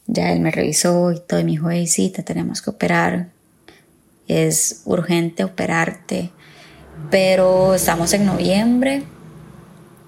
ya 0.06 0.32
él 0.32 0.40
me 0.40 0.50
revisó 0.50 1.12
y 1.12 1.20
todo 1.20 1.40
y 1.40 1.44
me 1.44 1.52
dijo, 1.52 1.70
hey, 1.70 1.86
sí, 1.86 2.10
te 2.10 2.22
tenemos 2.22 2.62
que 2.62 2.70
operar. 2.70 3.30
Es 4.28 4.82
urgente 4.84 5.44
operarte. 5.44 6.30
Pero 7.10 7.74
estamos 7.74 8.12
en 8.12 8.26
noviembre 8.26 9.02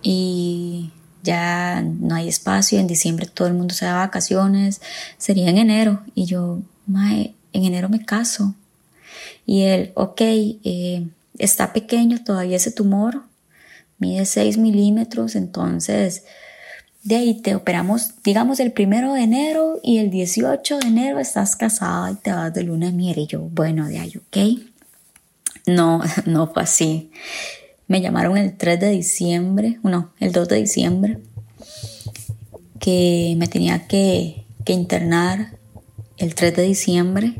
y 0.03 0.93
ya 1.23 1.83
no 1.83 2.15
hay 2.15 2.29
espacio. 2.29 2.79
En 2.79 2.87
diciembre 2.87 3.27
todo 3.27 3.49
el 3.49 3.55
mundo 3.55 3.75
se 3.75 3.87
da 3.87 3.95
vacaciones. 3.95 4.81
Sería 5.19 5.49
en 5.49 5.59
enero. 5.59 6.03
Y 6.15 6.27
yo, 6.27 6.61
mae, 6.87 7.35
en 7.53 7.65
enero 7.65 7.89
me 7.89 8.05
caso. 8.05 8.55
Y 9.47 9.63
él, 9.63 9.93
ok, 9.95 10.21
eh, 10.21 11.07
está 11.39 11.73
pequeño 11.73 12.23
todavía 12.23 12.57
ese 12.57 12.71
tumor, 12.71 13.23
mide 13.99 14.25
6 14.25 14.59
milímetros, 14.59 15.35
entonces 15.37 16.25
de 17.05 17.17
ahí 17.17 17.35
te 17.35 17.55
operamos, 17.55 18.11
digamos, 18.23 18.61
el 18.61 18.73
primero 18.73 19.15
de 19.15 19.23
enero 19.23 19.81
y 19.83 19.99
el 19.99 20.11
18 20.11 20.79
de 20.79 20.87
enero 20.87 21.19
estás 21.19 21.57
casada 21.57 22.13
y 22.13 22.15
te 22.15 22.33
vas 22.33 22.55
de 22.55 22.63
luna 22.63 22.87
de 22.87 22.93
miel. 22.93 23.19
Y 23.19 23.27
yo, 23.27 23.41
bueno, 23.41 23.89
de 23.89 23.99
ahí, 23.99 24.13
ok. 24.17 24.63
No, 25.67 26.01
no 26.27 26.47
fue 26.47 26.63
así. 26.63 27.11
Me 27.89 28.01
llamaron 28.01 28.37
el 28.37 28.57
3 28.57 28.79
de 28.79 28.91
diciembre, 28.91 29.81
no, 29.83 30.13
el 30.21 30.33
2 30.33 30.49
de 30.49 30.57
diciembre, 30.57 31.19
que 32.79 33.35
me 33.37 33.49
tenía 33.49 33.87
que, 33.87 34.45
que 34.65 34.73
internar 34.73 35.59
el 36.19 36.35
3 36.35 36.55
de 36.55 36.63
diciembre 36.63 37.35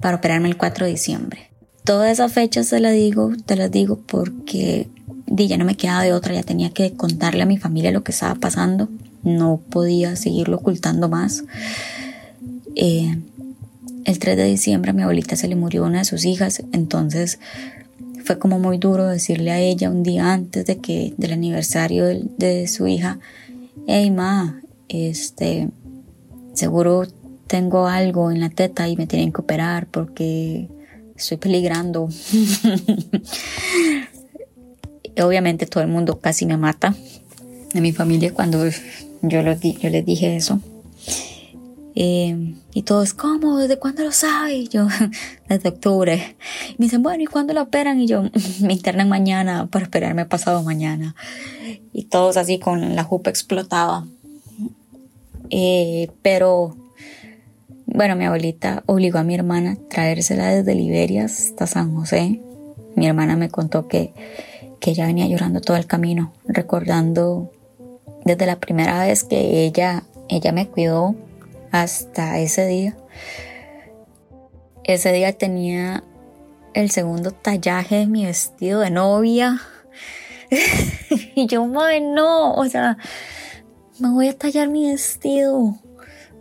para 0.00 0.16
operarme 0.16 0.48
el 0.48 0.56
4 0.56 0.86
de 0.86 0.90
diciembre. 0.90 1.50
Todas 1.84 2.10
esas 2.10 2.32
fechas 2.32 2.68
te 2.68 2.80
las 2.80 2.92
digo, 2.92 3.32
te 3.46 3.56
las 3.56 3.70
digo 3.70 4.00
porque 4.06 4.88
ya 5.48 5.56
no 5.56 5.64
me 5.64 5.76
quedaba 5.76 6.02
de 6.02 6.12
otra, 6.12 6.34
ya 6.34 6.42
tenía 6.42 6.70
que 6.70 6.92
contarle 6.92 7.42
a 7.42 7.46
mi 7.46 7.58
familia 7.58 7.90
lo 7.90 8.02
que 8.02 8.12
estaba 8.12 8.34
pasando, 8.34 8.88
no 9.22 9.60
podía 9.70 10.16
seguirlo 10.16 10.56
ocultando 10.56 11.08
más. 11.08 11.44
Eh, 12.76 13.16
el 14.04 14.18
3 14.18 14.36
de 14.36 14.44
diciembre 14.44 14.90
a 14.90 14.94
mi 14.94 15.02
abuelita 15.02 15.36
se 15.36 15.48
le 15.48 15.56
murió 15.56 15.84
una 15.84 15.98
de 15.98 16.04
sus 16.04 16.24
hijas, 16.24 16.62
entonces 16.72 17.38
fue 18.24 18.38
como 18.38 18.58
muy 18.58 18.78
duro 18.78 19.06
decirle 19.06 19.50
a 19.50 19.58
ella 19.58 19.90
un 19.90 20.02
día 20.02 20.32
antes 20.32 20.66
de 20.66 20.78
que 20.78 21.14
del 21.16 21.32
aniversario 21.32 22.06
de, 22.06 22.22
de 22.38 22.68
su 22.68 22.86
hija, 22.86 23.18
hey 23.86 24.10
ma, 24.10 24.60
este, 24.88 25.68
seguro 26.54 27.06
tengo 27.46 27.88
algo 27.88 28.30
en 28.30 28.40
la 28.40 28.50
teta 28.50 28.88
y 28.88 28.96
me 28.96 29.06
tienen 29.06 29.32
que 29.32 29.40
operar 29.40 29.86
porque 29.88 30.68
estoy 31.16 31.36
peligrando. 31.36 32.08
Obviamente 35.26 35.66
todo 35.66 35.82
el 35.82 35.88
mundo 35.88 36.18
casi 36.20 36.46
me 36.46 36.56
mata. 36.56 36.94
En 37.72 37.82
mi 37.82 37.92
familia 37.92 38.34
cuando 38.34 38.68
yo, 38.68 38.74
yo 39.22 39.42
les 39.42 39.60
dije 40.06 40.36
eso. 40.36 40.60
Eh, 41.94 42.54
y 42.72 42.82
todos, 42.82 43.14
¿cómo? 43.14 43.58
¿Desde 43.58 43.78
cuándo 43.78 44.04
lo 44.04 44.12
sabe? 44.12 44.66
yo, 44.68 44.86
desde 45.48 45.68
octubre. 45.68 46.36
Y 46.70 46.74
me 46.78 46.86
dicen, 46.86 47.02
bueno, 47.02 47.22
¿y 47.22 47.26
cuándo 47.26 47.52
lo 47.52 47.62
operan? 47.62 48.00
Y 48.00 48.06
yo, 48.06 48.22
me 48.60 48.72
internan 48.72 49.08
mañana 49.08 49.66
para 49.66 49.84
esperarme 49.84 50.24
pasado 50.24 50.62
mañana. 50.62 51.14
Y 51.92 52.04
todos 52.04 52.36
así 52.36 52.58
con 52.58 52.94
la 52.94 53.04
jupa 53.04 53.30
explotada. 53.30 54.06
Eh, 55.50 56.10
pero 56.22 56.76
bueno, 57.86 58.14
mi 58.14 58.24
abuelita 58.24 58.84
obligó 58.86 59.18
a 59.18 59.24
mi 59.24 59.34
hermana 59.34 59.72
a 59.72 59.88
traérsela 59.88 60.48
desde 60.48 60.74
Liberia 60.74 61.24
hasta 61.24 61.66
San 61.66 61.94
José. 61.94 62.40
Mi 62.94 63.06
hermana 63.06 63.36
me 63.36 63.50
contó 63.50 63.88
que, 63.88 64.14
que 64.80 64.90
ella 64.90 65.06
venía 65.06 65.26
llorando 65.26 65.60
todo 65.60 65.76
el 65.76 65.86
camino, 65.86 66.32
recordando 66.46 67.52
desde 68.24 68.46
la 68.46 68.58
primera 68.58 69.04
vez 69.04 69.24
que 69.24 69.64
ella, 69.64 70.04
ella 70.28 70.52
me 70.52 70.68
cuidó 70.68 71.14
hasta 71.70 72.38
ese 72.38 72.66
día. 72.66 72.96
Ese 74.84 75.12
día 75.12 75.32
tenía 75.32 76.02
el 76.74 76.90
segundo 76.90 77.30
tallaje 77.32 77.96
de 77.96 78.06
mi 78.06 78.24
vestido 78.26 78.80
de 78.80 78.90
novia. 78.90 79.60
y 81.34 81.46
yo, 81.46 81.64
madre, 81.66 82.00
no, 82.00 82.54
o 82.54 82.66
sea, 82.66 82.96
me 83.98 84.10
voy 84.10 84.28
a 84.28 84.36
tallar 84.36 84.68
mi 84.68 84.90
vestido. 84.90 85.76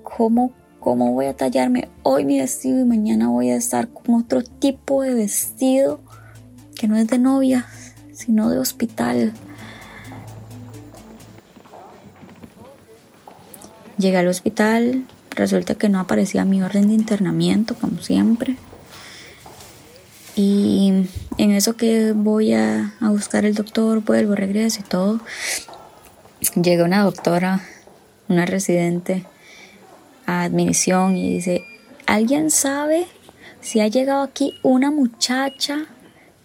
¿Cómo 0.04 0.54
cómo 0.80 1.14
voy 1.14 1.26
a 1.26 1.36
tallarme 1.36 1.90
hoy 2.04 2.26
mi 2.26 2.40
vestido 2.40 2.80
y 2.80 2.86
mañana 2.86 3.28
voy 3.30 3.50
a 3.50 3.56
estar 3.56 3.90
con 3.90 4.16
otro 4.16 4.42
tipo 4.42 5.04
de 5.04 5.14
vestido 5.14 6.00
que 6.76 6.88
no 6.88 6.96
es 6.96 7.08
de 7.08 7.20
novia, 7.20 7.66
sino 8.20 8.50
de 8.50 8.60
hospital. 8.60 9.34
Llegué 13.98 14.18
al 14.18 14.28
hospital, 14.28 15.06
resulta 15.32 15.76
que 15.76 15.88
no 15.88 16.02
aparecía 16.02 16.44
mi 16.44 16.62
orden 16.62 16.90
de 16.90 16.96
internamiento, 16.96 17.76
como 17.76 18.02
siempre. 18.02 18.58
Y 20.36 21.06
en 21.38 21.52
eso 21.52 21.78
que 21.78 22.12
voy 22.12 22.54
a, 22.54 22.94
a 23.00 23.10
buscar 23.10 23.46
el 23.46 23.56
doctor, 23.56 24.02
vuelvo, 24.04 24.36
regreso 24.36 24.82
y 24.82 24.84
todo, 24.84 25.22
llega 26.62 26.84
una 26.84 27.04
doctora, 27.04 27.62
una 28.28 28.46
residente, 28.46 29.26
admisión 30.26 31.16
y 31.16 31.36
dice, 31.36 31.64
¿alguien 32.06 32.52
sabe 32.52 33.08
si 33.62 33.80
ha 33.80 33.88
llegado 33.88 34.24
aquí 34.24 34.60
una 34.62 34.92
muchacha 34.92 35.86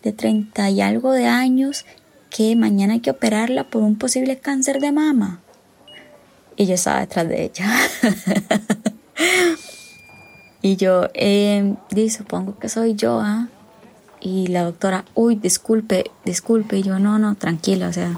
de 0.04 0.12
30 0.12 0.70
y 0.70 0.80
algo 0.80 1.12
de 1.12 1.26
años 1.26 1.84
que 2.30 2.54
mañana 2.54 2.92
hay 2.92 3.00
que 3.00 3.11
operarla 3.11 3.64
por 3.64 3.82
un 3.82 3.96
posible 3.96 4.38
cáncer 4.38 4.80
de 4.80 4.92
mama? 4.92 5.40
Y 6.56 6.66
yo 6.66 6.75
estaba 6.75 7.00
detrás 7.00 7.28
de 7.28 7.44
ella. 7.44 7.66
y 10.62 10.76
yo, 10.76 11.08
eh, 11.14 11.75
supongo 12.11 12.58
que 12.58 12.68
soy 12.68 12.94
yo, 12.94 13.20
¿ah? 13.20 13.49
Y 14.20 14.46
la 14.46 14.62
doctora, 14.62 15.04
uy, 15.14 15.34
disculpe, 15.34 16.11
disculpe. 16.25 16.78
Y 16.78 16.82
yo, 16.82 16.99
no, 16.99 17.18
no, 17.18 17.34
tranquila, 17.34 17.88
o 17.88 17.92
sea, 17.92 18.16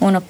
uno 0.00 0.22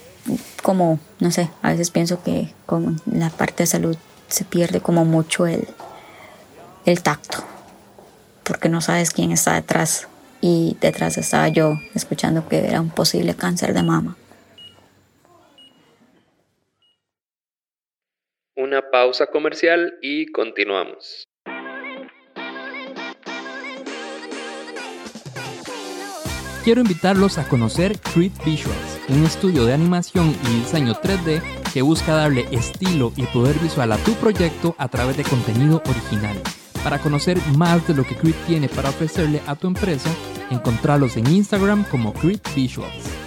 como, 0.63 0.99
no 1.21 1.31
sé, 1.31 1.51
a 1.63 1.71
veces 1.71 1.91
pienso 1.91 2.23
que 2.23 2.53
con 2.67 3.01
la 3.07 3.31
parte 3.31 3.63
de 3.63 3.67
salud 3.67 3.97
se 4.29 4.45
pierde 4.45 4.81
como 4.81 5.05
mucho 5.05 5.47
el, 5.47 5.67
el 6.85 7.03
tacto, 7.03 7.39
porque 8.49 8.69
no 8.69 8.81
sabes 8.81 9.11
quién 9.11 9.31
está 9.31 9.55
detrás. 9.55 10.09
Y 10.41 10.77
detrás 10.81 11.19
estaba 11.19 11.49
yo, 11.49 11.79
escuchando 11.95 12.49
que 12.49 12.59
era 12.59 12.81
un 12.81 12.91
posible 12.91 13.35
cáncer 13.35 13.75
de 13.75 13.83
mama. 13.83 14.17
Una 18.57 18.91
pausa 18.91 19.27
comercial 19.27 19.95
y 20.03 20.27
continuamos. 20.27 21.29
quiero 26.69 26.83
invitarlos 26.83 27.39
a 27.39 27.49
conocer 27.49 27.99
Creed 28.13 28.33
Visuals, 28.45 29.01
un 29.09 29.25
estudio 29.25 29.65
de 29.65 29.73
animación 29.73 30.37
y 30.47 30.59
diseño 30.59 30.93
3D 30.93 31.41
que 31.73 31.81
busca 31.81 32.15
darle 32.15 32.47
estilo 32.53 33.11
y 33.17 33.23
poder 33.25 33.59
visual 33.59 33.91
a 33.91 33.97
tu 33.97 34.13
proyecto 34.17 34.75
a 34.77 34.87
través 34.89 35.17
de 35.17 35.25
contenido 35.25 35.83
original. 35.89 36.37
Para 36.85 36.99
conocer 36.99 37.39
más 37.57 37.87
de 37.87 37.95
lo 37.95 38.05
que 38.05 38.17
Creed 38.17 38.35
tiene 38.47 38.69
para 38.69 38.91
ofrecerle 38.91 39.43
a 39.47 39.55
tu 39.55 39.67
empresa, 39.67 40.11
encontrarlos 40.51 41.17
en 41.17 41.27
Instagram 41.27 41.85
como 41.85 42.13
Creed 42.13 42.41
Visuals. 42.55 43.19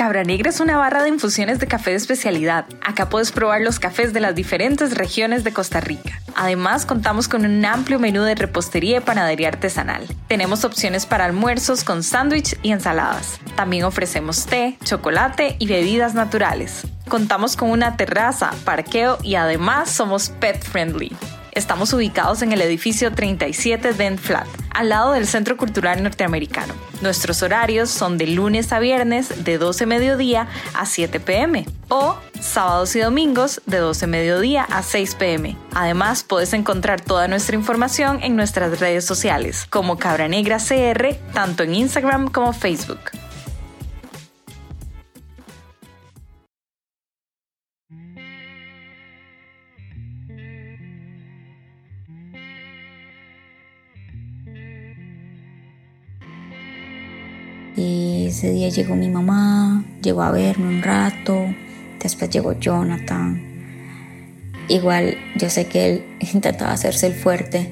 Cabra 0.00 0.24
Negra 0.24 0.48
es 0.48 0.60
una 0.60 0.78
barra 0.78 1.02
de 1.02 1.10
infusiones 1.10 1.58
de 1.58 1.66
café 1.66 1.90
de 1.90 1.96
especialidad. 1.96 2.64
Acá 2.80 3.10
puedes 3.10 3.32
probar 3.32 3.60
los 3.60 3.78
cafés 3.78 4.14
de 4.14 4.20
las 4.20 4.34
diferentes 4.34 4.96
regiones 4.96 5.44
de 5.44 5.52
Costa 5.52 5.78
Rica. 5.82 6.22
Además, 6.34 6.86
contamos 6.86 7.28
con 7.28 7.44
un 7.44 7.62
amplio 7.66 7.98
menú 7.98 8.22
de 8.22 8.34
repostería 8.34 8.96
y 8.96 9.00
panadería 9.00 9.48
artesanal. 9.48 10.06
Tenemos 10.26 10.64
opciones 10.64 11.04
para 11.04 11.26
almuerzos 11.26 11.84
con 11.84 12.02
sándwich 12.02 12.56
y 12.62 12.72
ensaladas. 12.72 13.40
También 13.56 13.84
ofrecemos 13.84 14.46
té, 14.46 14.78
chocolate 14.84 15.56
y 15.58 15.66
bebidas 15.66 16.14
naturales. 16.14 16.86
Contamos 17.10 17.56
con 17.56 17.70
una 17.70 17.96
terraza, 17.96 18.52
parqueo 18.64 19.18
y 19.24 19.34
además 19.34 19.90
somos 19.90 20.28
pet 20.28 20.62
friendly. 20.62 21.10
Estamos 21.50 21.92
ubicados 21.92 22.40
en 22.42 22.52
el 22.52 22.62
edificio 22.62 23.12
37 23.12 23.94
Dent 23.94 24.20
Flat, 24.20 24.46
al 24.72 24.90
lado 24.90 25.14
del 25.14 25.26
Centro 25.26 25.56
Cultural 25.56 26.00
Norteamericano. 26.04 26.72
Nuestros 27.02 27.42
horarios 27.42 27.90
son 27.90 28.16
de 28.16 28.28
lunes 28.28 28.72
a 28.72 28.78
viernes 28.78 29.42
de 29.44 29.58
12 29.58 29.86
mediodía 29.86 30.46
a 30.72 30.86
7 30.86 31.18
pm 31.18 31.66
o 31.88 32.16
sábados 32.40 32.94
y 32.94 33.00
domingos 33.00 33.60
de 33.66 33.78
12 33.78 34.06
mediodía 34.06 34.62
a 34.62 34.84
6 34.84 35.16
pm. 35.16 35.56
Además, 35.74 36.22
puedes 36.22 36.52
encontrar 36.52 37.00
toda 37.00 37.26
nuestra 37.26 37.56
información 37.56 38.20
en 38.22 38.36
nuestras 38.36 38.78
redes 38.78 39.04
sociales 39.04 39.66
como 39.68 39.98
Cabra 39.98 40.28
Negra 40.28 40.58
CR, 40.58 41.16
tanto 41.34 41.64
en 41.64 41.74
Instagram 41.74 42.28
como 42.28 42.52
Facebook. 42.52 43.00
Y 57.80 58.26
ese 58.26 58.52
día 58.52 58.68
llegó 58.68 58.94
mi 58.94 59.08
mamá, 59.08 59.82
llegó 60.02 60.20
a 60.20 60.30
verme 60.30 60.66
un 60.66 60.82
rato, 60.82 61.46
después 61.98 62.28
llegó 62.28 62.52
Jonathan. 62.52 63.40
Igual 64.68 65.16
yo 65.36 65.48
sé 65.48 65.66
que 65.66 65.86
él 65.86 66.04
intentaba 66.34 66.72
hacerse 66.72 67.06
el 67.06 67.14
fuerte. 67.14 67.70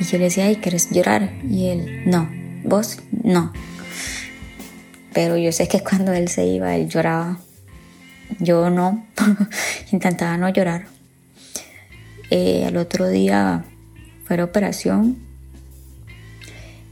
Y 0.00 0.04
yo 0.04 0.18
le 0.18 0.24
decía, 0.24 0.46
ay, 0.46 0.56
¿quieres 0.56 0.90
llorar? 0.90 1.30
Y 1.48 1.68
él, 1.68 2.02
no, 2.04 2.28
vos, 2.64 2.98
no. 3.22 3.52
Pero 5.12 5.36
yo 5.36 5.52
sé 5.52 5.68
que 5.68 5.78
cuando 5.88 6.12
él 6.12 6.26
se 6.26 6.44
iba, 6.44 6.74
él 6.74 6.88
lloraba. 6.88 7.38
Yo 8.40 8.70
no, 8.70 9.06
intentaba 9.92 10.36
no 10.36 10.48
llorar. 10.48 10.86
Eh, 12.30 12.64
al 12.66 12.76
otro 12.76 13.08
día 13.08 13.64
fue 14.24 14.36
la 14.36 14.44
operación. 14.44 15.16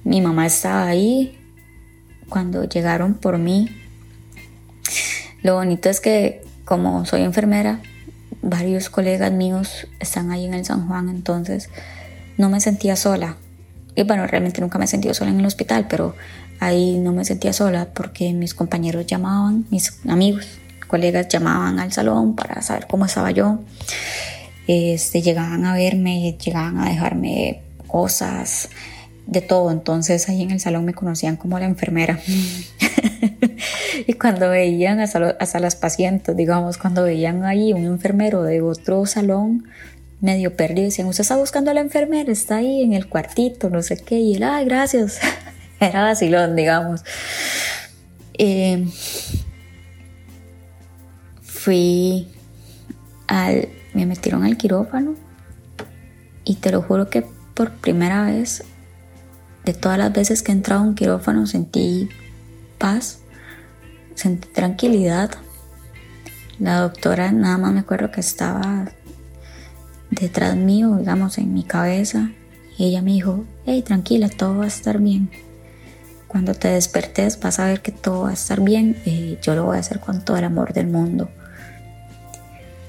Mi 0.05 0.21
mamá 0.21 0.47
estaba 0.47 0.87
ahí, 0.87 1.39
cuando 2.31 2.64
llegaron 2.64 3.12
por 3.12 3.37
mí. 3.37 3.69
Lo 5.43 5.57
bonito 5.57 5.90
es 5.90 6.01
que 6.01 6.43
como 6.64 7.05
soy 7.05 7.23
enfermera, 7.23 7.81
varios 8.43 8.90
colegas 8.90 9.33
míos 9.33 9.88
están 9.99 10.31
ahí 10.31 10.47
en 10.47 10.55
el 10.55 10.64
San 10.64 10.87
Juan, 10.87 11.09
entonces 11.09 11.69
no 12.38 12.49
me 12.49 12.61
sentía 12.61 12.97
sola. 12.97 13.37
Y 13.97 14.05
bueno, 14.05 14.27
realmente 14.27 14.61
nunca 14.61 14.79
me 14.79 14.85
he 14.85 14.88
sentido 14.88 15.12
sola 15.12 15.31
en 15.31 15.40
el 15.40 15.47
hospital, 15.47 15.87
pero 15.88 16.14
ahí 16.61 16.99
no 16.99 17.12
me 17.12 17.25
sentía 17.25 17.53
sola 17.53 17.88
porque 17.93 18.33
mis 18.33 18.55
compañeros 18.55 19.07
llamaban, 19.07 19.66
mis 19.71 19.99
amigos, 20.09 20.47
colegas 20.87 21.29
llamaban 21.29 21.81
al 21.81 21.93
salón 21.93 22.37
para 22.37 22.62
saber 22.62 22.87
cómo 22.87 23.07
estaba 23.07 23.31
yo. 23.31 23.59
Este, 24.66 25.23
llegaban 25.23 25.64
a 25.64 25.75
verme, 25.75 26.37
llegaban 26.45 26.79
a 26.79 26.88
dejarme 26.88 27.62
cosas, 27.88 28.69
de 29.31 29.40
todo. 29.40 29.71
Entonces 29.71 30.29
ahí 30.29 30.43
en 30.43 30.51
el 30.51 30.61
salón 30.61 30.85
me 30.85 30.93
conocían 30.93 31.37
como 31.37 31.59
la 31.59 31.64
enfermera. 31.64 32.19
y 34.07 34.12
cuando 34.14 34.51
veían 34.51 35.01
hasta, 35.01 35.61
las 35.61 35.77
pacientes, 35.77 36.37
digamos, 36.37 36.77
cuando 36.77 37.05
veían 37.05 37.45
ahí 37.45 37.73
un 37.73 37.85
enfermero 37.85 38.43
de 38.43 38.61
otro 38.61 39.07
salón 39.07 39.64
medio 40.21 40.55
perdido, 40.55 40.87
decían, 40.87 41.09
usted 41.09 41.23
está 41.23 41.37
buscando 41.37 41.71
a 41.71 41.75
la 41.75 41.81
enfermera, 41.81 42.31
está 42.31 42.57
ahí 42.57 42.83
en 42.83 42.93
el 42.93 43.09
cuartito, 43.09 43.71
no 43.71 43.83
sé 43.83 43.97
qué. 43.97 44.19
Y 44.19 44.35
él, 44.35 44.43
ay, 44.43 44.66
gracias. 44.66 45.21
Era 45.81 46.03
vacilón, 46.03 46.57
digamos. 46.57 47.03
Eh, 48.37 48.87
fui 51.43 52.29
al, 53.29 53.69
me 53.95 54.07
metieron 54.07 54.45
al 54.45 54.57
quirófano 54.57 55.14
y 56.45 56.57
te 56.57 56.73
lo 56.73 56.83
juro 56.83 57.09
que 57.09 57.25
por 57.55 57.71
primera 57.73 58.25
vez 58.25 58.64
de 59.71 59.75
todas 59.79 59.99
las 59.99 60.13
veces 60.13 60.43
que 60.43 60.51
he 60.51 60.55
entrado 60.55 60.83
a 60.83 60.85
un 60.85 60.97
quirófano 60.97 61.47
sentí 61.47 62.09
paz, 62.77 63.21
sentí 64.17 64.49
tranquilidad. 64.49 65.31
La 66.59 66.81
doctora 66.81 67.31
nada 67.31 67.57
más 67.57 67.73
me 67.73 67.79
acuerdo 67.79 68.11
que 68.11 68.21
estaba 68.21 68.91
detrás 70.11 70.57
mío, 70.57 70.97
digamos, 70.97 71.39
en 71.39 71.55
mi 71.55 71.63
cabeza. 71.63 72.33
Y 72.77 72.87
ella 72.87 73.01
me 73.01 73.13
dijo, 73.13 73.45
hey, 73.65 73.83
tranquila, 73.83 74.29
todo 74.29 74.59
va 74.59 74.65
a 74.65 74.69
estar 74.69 74.99
bien. 74.99 75.31
Cuando 76.27 76.55
te 76.55 76.67
despertes 76.67 77.39
vas 77.39 77.61
a 77.61 77.67
ver 77.67 77.81
que 77.81 77.93
todo 77.93 78.23
va 78.23 78.31
a 78.31 78.35
estar 78.35 78.61
bien. 78.61 78.97
y 79.07 79.39
yo 79.41 79.55
lo 79.55 79.67
voy 79.67 79.77
a 79.77 79.81
hacer 79.81 80.01
con 80.01 80.25
todo 80.25 80.37
el 80.37 80.45
amor 80.45 80.73
del 80.73 80.89
mundo. 80.89 81.31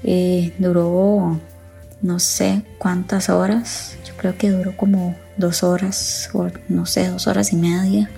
Y 0.02 0.52
duró 0.58 1.38
no 2.02 2.18
sé 2.18 2.62
cuántas 2.78 3.28
horas. 3.28 3.96
Yo 4.04 4.14
creo 4.16 4.36
que 4.36 4.50
duró 4.50 4.76
como 4.76 5.16
dos 5.36 5.62
horas 5.62 6.28
o 6.32 6.48
no 6.68 6.86
sé, 6.86 7.08
dos 7.08 7.26
horas 7.26 7.52
y 7.52 7.56
media. 7.56 8.10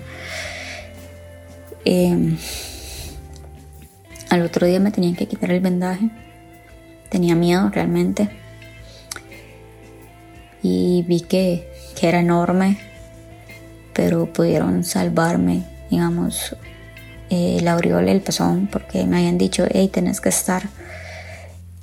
Em, 1.85 2.37
al 4.29 4.41
otro 4.41 4.65
día 4.67 4.79
me 4.79 4.91
tenían 4.91 5.15
que 5.15 5.27
quitar 5.27 5.51
el 5.51 5.61
vendaje. 5.61 6.09
Tenía 7.09 7.35
miedo 7.35 7.69
realmente. 7.69 8.29
Y 10.61 11.03
vi 11.07 11.21
que, 11.21 11.71
que 11.95 12.09
era 12.09 12.19
enorme, 12.19 12.79
pero 13.93 14.33
pudieron 14.33 14.83
salvarme, 14.83 15.63
digamos, 15.91 16.55
eh, 17.29 17.59
la 17.61 17.73
aureola 17.73 18.11
el 18.11 18.21
pezón, 18.21 18.67
porque 18.67 19.05
me 19.05 19.17
habían 19.17 19.37
dicho, 19.37 19.65
hey, 19.69 19.89
tenés 19.91 20.21
que 20.21 20.29
estar, 20.29 20.63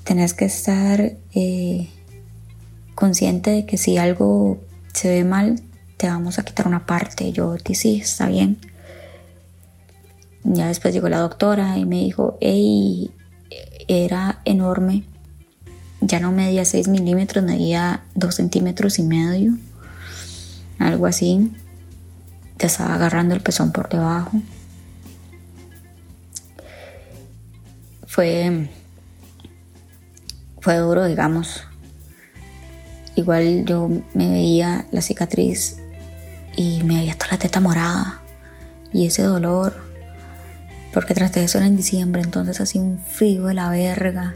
tenés 0.05 0.35
que 0.35 0.45
estar 0.45 1.13
eh, 1.35 1.89
consciente 2.95 3.51
de 3.51 3.67
que 3.67 3.77
si 3.77 3.99
algo 3.99 4.61
se 4.93 5.09
ve 5.09 5.25
mal, 5.25 5.61
te 5.97 6.09
vamos 6.09 6.39
a 6.39 6.45
quitar 6.45 6.67
una 6.67 6.87
parte. 6.87 7.33
Yo 7.33 7.55
dije, 7.55 7.75
sí, 7.75 8.01
está 8.01 8.27
bien. 8.27 8.59
Ya 10.45 10.67
después 10.67 10.93
llegó 10.93 11.09
la 11.09 11.21
doctora 11.21 11.79
y 11.79 11.85
me 11.85 12.01
dijo, 12.01 12.37
hey, 12.41 13.11
era 13.89 14.41
enorme. 14.45 15.05
Ya 16.01 16.19
no 16.19 16.33
medía 16.33 16.65
6 16.65 16.89
milímetros, 16.89 17.45
medía 17.45 18.03
2 18.15 18.35
centímetros 18.35 18.99
y 18.99 19.05
medio. 19.05 19.57
Algo 20.79 21.07
así. 21.07 21.53
Te 22.57 22.67
estaba 22.67 22.95
agarrando 22.95 23.35
el 23.35 23.41
pezón 23.41 23.71
por 23.73 23.89
debajo. 23.89 24.41
Fue, 28.07 28.69
fue 30.61 30.77
duro, 30.77 31.05
digamos. 31.05 31.63
Igual 33.15 33.65
yo 33.65 33.89
me 34.15 34.31
veía 34.31 34.87
la 34.91 35.03
cicatriz 35.03 35.79
y 36.57 36.83
me 36.85 36.97
veía 36.97 37.15
toda 37.15 37.33
la 37.33 37.39
teta 37.39 37.61
morada 37.61 38.23
y 38.93 39.07
ese 39.07 39.23
dolor, 39.23 39.75
porque 40.93 41.15
tras 41.15 41.33
de 41.33 41.45
eso 41.45 41.59
en 41.59 41.77
diciembre, 41.77 42.23
entonces 42.23 42.61
hacía 42.61 42.81
un 42.81 42.99
frío 42.99 43.47
de 43.47 43.55
la 43.55 43.71
verga 43.71 44.35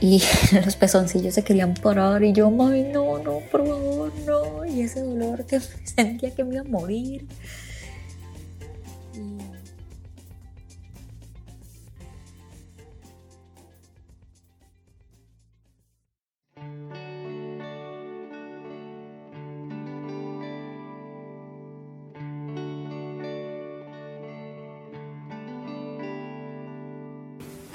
y 0.00 0.22
los 0.64 0.76
pezoncillos 0.76 1.34
se 1.34 1.44
querían 1.44 1.74
parar 1.74 2.22
y 2.24 2.32
yo, 2.32 2.50
mami, 2.50 2.82
no, 2.82 3.18
no, 3.18 3.38
por 3.50 3.66
favor, 3.66 4.12
no, 4.26 4.64
y 4.64 4.82
ese 4.82 5.00
dolor 5.00 5.46
que 5.46 5.60
sentía 5.84 6.34
que 6.34 6.44
me 6.44 6.54
iba 6.54 6.62
a 6.62 6.68
morir. 6.68 7.26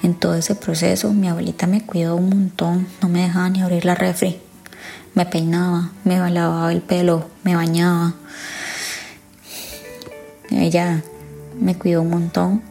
En 0.08 0.14
todo 0.14 0.36
ese 0.36 0.54
proceso 0.54 1.12
mi 1.12 1.28
abuelita 1.28 1.66
me 1.66 1.84
cuidó 1.84 2.16
un 2.16 2.30
montón, 2.30 2.88
no 3.02 3.10
me 3.10 3.24
dejaba 3.24 3.50
ni 3.50 3.60
abrir 3.60 3.84
la 3.84 3.94
refri. 3.94 4.40
Me 5.12 5.26
peinaba, 5.26 5.90
me 6.02 6.16
lavaba 6.30 6.72
el 6.72 6.80
pelo, 6.80 7.26
me 7.44 7.54
bañaba. 7.54 8.14
Ella 10.50 11.02
me 11.60 11.76
cuidó 11.76 12.00
un 12.00 12.08
montón. 12.08 12.62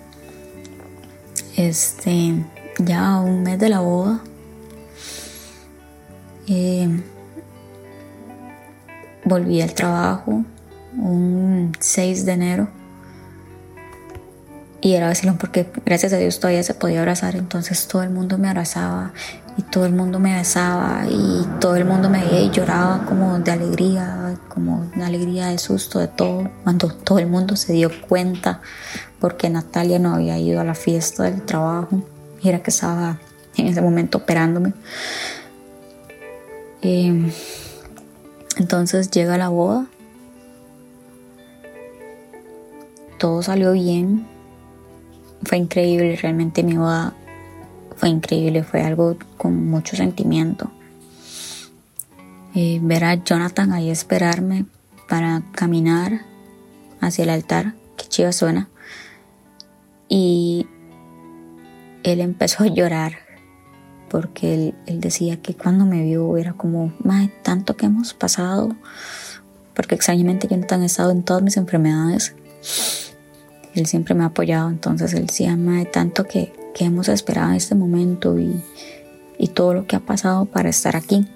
Este, 1.55 2.43
ya 2.79 3.17
un 3.19 3.43
mes 3.43 3.59
de 3.59 3.69
la 3.69 3.81
boda. 3.81 4.19
Eh, 6.47 6.89
volví 9.25 9.61
al 9.61 9.75
trabajo 9.75 10.43
un 10.97 11.71
6 11.79 12.25
de 12.25 12.31
enero 12.31 12.76
y 14.87 14.95
era 14.95 15.07
vacilón 15.07 15.37
porque 15.37 15.69
gracias 15.85 16.13
a 16.13 16.17
Dios 16.17 16.39
todavía 16.39 16.63
se 16.63 16.73
podía 16.73 16.99
abrazar, 16.99 17.35
entonces 17.35 17.89
todo 17.89 18.03
el 18.03 18.09
mundo 18.09 18.37
me 18.37 18.47
abrazaba 18.47 19.11
y 19.57 19.61
todo 19.63 19.85
el 19.85 19.93
mundo 19.93 20.17
me 20.17 20.33
besaba 20.33 21.03
y 21.09 21.45
todo 21.59 21.75
el 21.75 21.83
mundo 21.83 22.09
me 22.09 22.23
veía 22.23 22.39
y 22.39 22.51
lloraba 22.51 23.03
como 23.05 23.37
de 23.39 23.51
alegría, 23.51 24.35
como 24.47 24.85
de 24.95 25.03
alegría, 25.03 25.47
de 25.47 25.57
susto, 25.57 25.99
de 25.99 26.07
todo, 26.07 26.49
cuando 26.63 26.87
todo 26.87 27.19
el 27.19 27.27
mundo 27.27 27.57
se 27.57 27.73
dio 27.73 27.91
cuenta 28.07 28.61
porque 29.19 29.49
Natalia 29.49 29.99
no 29.99 30.15
había 30.15 30.39
ido 30.39 30.61
a 30.61 30.63
la 30.63 30.73
fiesta 30.73 31.23
del 31.23 31.41
trabajo 31.41 32.01
y 32.41 32.47
era 32.47 32.63
que 32.63 32.69
estaba 32.69 33.19
en 33.57 33.67
ese 33.67 33.81
momento 33.81 34.19
operándome. 34.19 34.71
Eh, 36.81 37.29
entonces 38.55 39.11
llega 39.11 39.37
la 39.37 39.49
boda, 39.49 39.87
todo 43.17 43.41
salió 43.41 43.73
bien, 43.73 44.36
fue 45.43 45.57
increíble, 45.57 46.15
realmente 46.15 46.63
mi 46.63 46.77
boda 46.77 47.13
fue 47.95 48.09
increíble, 48.09 48.63
fue 48.63 48.81
algo 48.81 49.17
con 49.37 49.67
mucho 49.69 49.95
sentimiento. 49.95 50.71
Eh, 52.55 52.79
ver 52.81 53.03
a 53.03 53.15
Jonathan 53.15 53.71
ahí 53.71 53.89
esperarme 53.89 54.65
para 55.07 55.43
caminar 55.51 56.21
hacia 57.01 57.23
el 57.23 57.29
altar, 57.29 57.75
que 57.95 58.07
chiva 58.07 58.31
suena, 58.31 58.69
y 60.09 60.67
él 62.03 62.21
empezó 62.21 62.63
a 62.63 62.67
llorar 62.67 63.27
porque 64.09 64.73
él, 64.85 65.01
decía 65.01 65.41
que 65.41 65.53
cuando 65.53 65.85
me 65.85 66.03
vio 66.03 66.37
era 66.37 66.53
como, 66.53 66.93
más 67.03 67.29
tanto 67.43 67.75
que 67.75 67.87
hemos 67.87 68.13
pasado, 68.13 68.75
porque 69.73 69.95
extrañamente 69.95 70.47
Jonathan 70.47 70.81
ha 70.81 70.85
estado 70.85 71.11
en 71.11 71.23
todas 71.23 71.43
mis 71.43 71.57
enfermedades 71.57 72.35
él 73.77 73.85
siempre 73.85 74.15
me 74.15 74.23
ha 74.23 74.27
apoyado, 74.27 74.69
entonces 74.69 75.13
él 75.13 75.29
se 75.29 75.47
ama 75.47 75.79
de 75.79 75.85
tanto 75.85 76.25
que, 76.25 76.53
que 76.73 76.85
hemos 76.85 77.07
esperado 77.09 77.53
este 77.53 77.75
momento 77.75 78.37
y, 78.39 78.61
y 79.37 79.47
todo 79.49 79.73
lo 79.73 79.87
que 79.87 79.95
ha 79.95 79.99
pasado 79.99 80.45
para 80.45 80.69
estar 80.69 80.95
aquí 80.95 81.27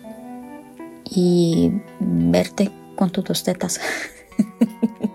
y 1.10 1.72
verte 2.00 2.72
con 2.96 3.10
tus 3.12 3.24
dos 3.24 3.44
tetas. 3.44 3.80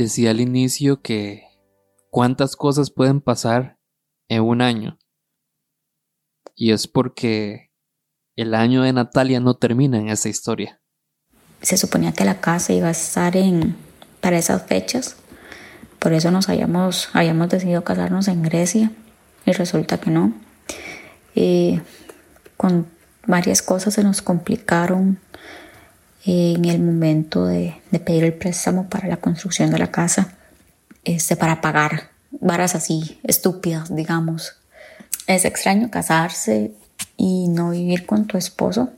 Decía 0.00 0.30
al 0.30 0.40
inicio 0.40 1.02
que 1.02 1.46
cuántas 2.08 2.56
cosas 2.56 2.90
pueden 2.90 3.20
pasar 3.20 3.76
en 4.30 4.42
un 4.42 4.62
año. 4.62 4.98
Y 6.54 6.72
es 6.72 6.88
porque 6.88 7.70
el 8.34 8.54
año 8.54 8.80
de 8.80 8.94
Natalia 8.94 9.40
no 9.40 9.58
termina 9.58 9.98
en 9.98 10.08
esa 10.08 10.30
historia. 10.30 10.80
Se 11.60 11.76
suponía 11.76 12.12
que 12.12 12.24
la 12.24 12.40
casa 12.40 12.72
iba 12.72 12.88
a 12.88 12.92
estar 12.92 13.36
en 13.36 13.76
para 14.22 14.38
esas 14.38 14.62
fechas. 14.62 15.16
Por 15.98 16.14
eso 16.14 16.30
nos 16.30 16.48
habíamos, 16.48 17.10
habíamos 17.12 17.50
decidido 17.50 17.84
casarnos 17.84 18.26
en 18.28 18.42
Grecia 18.42 18.92
y 19.44 19.52
resulta 19.52 20.00
que 20.00 20.10
no. 20.10 20.32
Y 21.34 21.78
con 22.56 22.86
varias 23.26 23.60
cosas 23.60 23.92
se 23.92 24.02
nos 24.02 24.22
complicaron 24.22 25.20
en 26.24 26.64
el 26.64 26.80
momento 26.82 27.46
de, 27.46 27.74
pedir 28.04 28.24
el 28.24 28.34
préstamo 28.34 28.88
para 28.88 29.08
la 29.08 29.16
construcción 29.16 29.70
de 29.70 29.78
la 29.78 29.90
casa, 29.90 30.34
este, 31.04 31.36
para 31.36 31.60
pagar 31.60 32.10
varas 32.30 32.74
así 32.74 33.20
estúpidas, 33.24 33.94
digamos. 33.94 34.56
Es 35.26 35.44
extraño 35.44 35.90
casarse 35.90 36.72
y 37.16 37.48
no 37.48 37.70
vivir 37.70 38.06
con 38.06 38.26
tu 38.26 38.36
esposo 38.36 38.90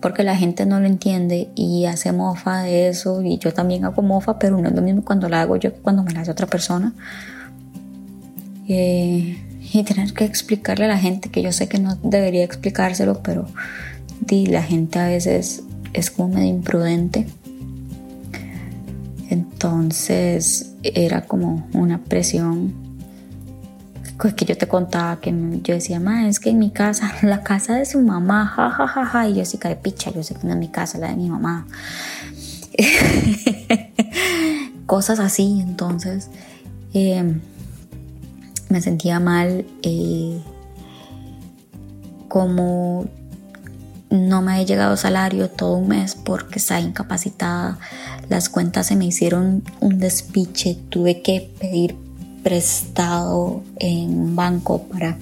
porque 0.00 0.24
la 0.24 0.36
gente 0.36 0.66
no 0.66 0.80
lo 0.80 0.86
entiende 0.86 1.50
y 1.54 1.84
hace 1.84 2.12
mofa 2.12 2.62
de 2.62 2.88
eso 2.88 3.22
y 3.22 3.38
yo 3.38 3.52
también 3.52 3.84
hago 3.84 4.02
mofa, 4.02 4.38
pero 4.38 4.58
no 4.58 4.68
es 4.68 4.74
lo 4.74 4.82
mismo 4.82 5.04
cuando 5.04 5.28
la 5.28 5.42
hago 5.42 5.56
yo 5.56 5.74
que 5.74 5.80
cuando 5.80 6.02
me 6.02 6.12
la 6.12 6.20
hace 6.20 6.30
otra 6.30 6.46
persona. 6.46 6.92
Eh, 8.66 9.38
y 9.72 9.84
tener 9.84 10.12
que 10.14 10.24
explicarle 10.24 10.86
a 10.86 10.88
la 10.88 10.98
gente 10.98 11.28
que 11.28 11.42
yo 11.42 11.52
sé 11.52 11.68
que 11.68 11.78
no 11.78 11.96
debería 12.02 12.44
explicárselo, 12.44 13.22
pero 13.22 13.46
y 14.28 14.46
la 14.46 14.62
gente 14.62 14.98
a 14.98 15.08
veces 15.08 15.62
es 15.92 16.10
como 16.10 16.34
medio 16.34 16.50
imprudente. 16.50 17.26
Entonces 19.28 20.72
era 20.82 21.26
como 21.26 21.68
una 21.72 21.98
presión 21.98 22.90
que 24.36 24.44
yo 24.44 24.56
te 24.56 24.68
contaba 24.68 25.18
que 25.20 25.32
yo 25.62 25.74
decía, 25.74 25.98
ma, 25.98 26.28
es 26.28 26.40
que 26.40 26.50
en 26.50 26.58
mi 26.58 26.70
casa, 26.70 27.12
la 27.22 27.42
casa 27.42 27.76
de 27.76 27.86
su 27.86 28.00
mamá, 28.00 28.46
jajajaja, 28.46 29.04
ja, 29.04 29.06
ja, 29.06 29.28
y 29.28 29.34
yo 29.34 29.44
sí 29.44 29.58
de 29.58 29.76
picha, 29.76 30.12
yo 30.12 30.22
sé 30.22 30.34
que 30.34 30.46
no 30.46 30.52
es 30.52 30.58
mi 30.58 30.68
casa, 30.68 30.98
la 30.98 31.08
de 31.08 31.16
mi 31.16 31.28
mamá. 31.28 31.66
Cosas 34.86 35.20
así, 35.20 35.60
entonces 35.60 36.28
em, 36.92 37.40
me 38.68 38.80
sentía 38.80 39.20
mal 39.20 39.64
eh, 39.82 40.40
como 42.28 43.06
no 44.10 44.42
me 44.42 44.54
ha 44.54 44.62
llegado 44.62 44.96
salario 44.96 45.48
todo 45.48 45.76
un 45.76 45.88
mes 45.88 46.16
porque 46.16 46.58
estaba 46.58 46.80
incapacitada. 46.80 47.78
Las 48.28 48.48
cuentas 48.48 48.88
se 48.88 48.96
me 48.96 49.06
hicieron 49.06 49.62
un 49.80 49.98
despiche. 49.98 50.76
Tuve 50.88 51.22
que 51.22 51.48
pedir 51.58 51.96
prestado 52.42 53.62
en 53.76 54.18
un 54.18 54.36
banco 54.36 54.82
para 54.82 55.16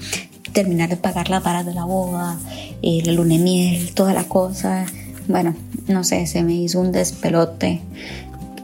terminar 0.52 0.88
de 0.88 0.96
pagar 0.96 1.28
las 1.28 1.42
varas 1.42 1.66
de 1.66 1.74
la 1.74 1.84
boda, 1.84 2.38
el 2.82 3.14
luna 3.14 3.34
de 3.34 3.40
miel, 3.40 3.94
toda 3.94 4.14
la 4.14 4.24
cosa. 4.24 4.86
Bueno, 5.28 5.54
no 5.86 6.02
sé, 6.02 6.26
se 6.26 6.42
me 6.42 6.54
hizo 6.54 6.80
un 6.80 6.90
despelote. 6.90 7.82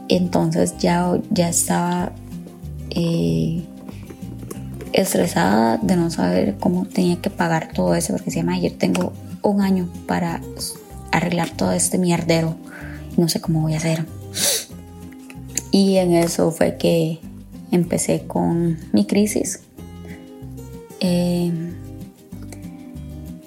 Entonces 0.09 0.75
ya, 0.79 1.19
ya 1.29 1.49
estaba 1.49 2.11
eh, 2.89 3.63
estresada 4.93 5.77
de 5.77 5.95
no 5.95 6.09
saber 6.09 6.55
cómo 6.59 6.85
tenía 6.85 7.21
que 7.21 7.29
pagar 7.29 7.71
todo 7.73 7.93
eso 7.93 8.13
porque 8.13 8.31
llama 8.31 8.55
ayer 8.55 8.71
tengo 8.71 9.13
un 9.49 9.61
año 9.61 9.87
para 10.07 10.41
arreglar 11.11 11.49
todo 11.49 11.71
este 11.71 11.97
mierdero. 11.97 12.55
No 13.17 13.29
sé 13.29 13.39
cómo 13.39 13.61
voy 13.61 13.73
a 13.73 13.77
hacer. 13.77 14.05
Y 15.71 15.97
en 15.97 16.13
eso 16.13 16.51
fue 16.51 16.77
que 16.77 17.19
empecé 17.71 18.25
con 18.27 18.77
mi 18.91 19.05
crisis. 19.05 19.61
Eh, 20.99 21.51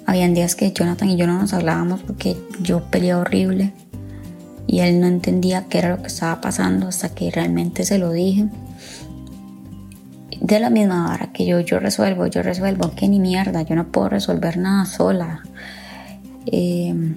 habían 0.06 0.34
días 0.34 0.54
que 0.54 0.72
Jonathan 0.72 1.10
y 1.10 1.16
yo 1.16 1.26
no 1.26 1.38
nos 1.38 1.52
hablábamos 1.52 2.00
porque 2.02 2.36
yo 2.60 2.84
peleaba 2.90 3.22
horrible 3.22 3.72
y 4.66 4.80
él 4.80 5.00
no 5.00 5.06
entendía 5.06 5.64
qué 5.68 5.78
era 5.78 5.90
lo 5.96 6.02
que 6.02 6.08
estaba 6.08 6.40
pasando 6.40 6.88
hasta 6.88 7.08
que 7.08 7.30
realmente 7.30 7.84
se 7.84 7.98
lo 7.98 8.12
dije. 8.12 8.48
De 10.40 10.60
la 10.60 10.70
misma 10.70 11.12
hora 11.12 11.32
que 11.32 11.46
yo, 11.46 11.60
yo 11.60 11.80
resuelvo, 11.80 12.26
yo 12.26 12.42
resuelvo, 12.42 12.92
que 12.94 13.08
ni 13.08 13.18
mierda, 13.18 13.62
yo 13.62 13.74
no 13.74 13.88
puedo 13.88 14.10
resolver 14.10 14.56
nada 14.58 14.84
sola. 14.84 15.42
Em, 16.50 17.16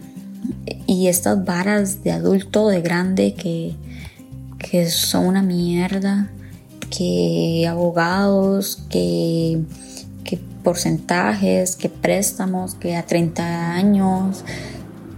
y 0.88 1.08
estas 1.08 1.44
varas 1.46 2.04
de 2.04 2.12
adulto, 2.12 2.68
de 2.68 2.82
grande, 2.82 3.34
que, 3.34 3.76
que 4.58 4.90
son 4.90 5.26
una 5.26 5.42
mierda, 5.42 6.30
que 6.90 7.66
abogados, 7.68 8.84
que, 8.90 9.62
que 10.24 10.38
porcentajes, 10.64 11.76
que 11.76 11.90
préstamos, 11.90 12.76
que 12.76 12.96
a 12.96 13.06
30 13.06 13.74
años, 13.74 14.44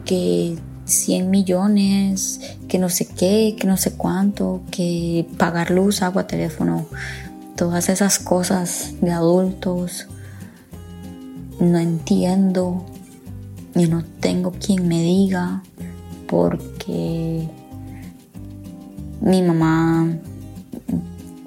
que 0.06 0.58
100 0.86 1.30
millones, 1.30 2.39
que 2.67 2.78
no 2.78 2.89
sé 2.89 3.08
qué, 3.08 3.56
que 3.60 3.67
no 3.67 3.78
sé 3.78 3.93
cuánto, 3.93 4.62
que 4.69 5.28
pagar 5.38 5.71
luz, 5.71 6.02
agua, 6.02 6.28
teléfono, 6.28 6.86
todas 7.56 7.89
esas 7.89 8.19
cosas 8.19 8.93
de 9.02 9.12
adultos. 9.12 10.08
No 11.60 11.80
entiendo 11.80 12.86
y 13.76 13.88
no 13.88 14.04
tengo 14.20 14.52
quien 14.52 14.88
me 14.88 15.02
diga 15.02 15.64
porque 16.28 17.48
mi 19.22 19.42
mamá 19.42 20.08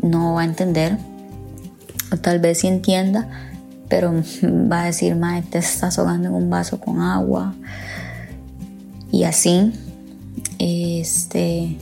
no 0.03 0.35
va 0.35 0.43
a 0.43 0.45
entender 0.45 0.99
o 2.13 2.17
tal 2.17 2.39
vez 2.39 2.59
sí 2.59 2.69
entienda, 2.69 3.29
pero 3.89 4.13
va 4.43 4.83
a 4.83 4.85
decir, 4.87 5.17
mae, 5.17 5.43
te 5.43 5.59
estás 5.59 5.99
ahogando 5.99 6.29
en 6.29 6.35
un 6.35 6.51
vaso 6.51 6.81
con 6.81 7.01
agua. 7.01 7.55
Y 9.11 9.25
así, 9.25 9.73
este, 10.59 11.77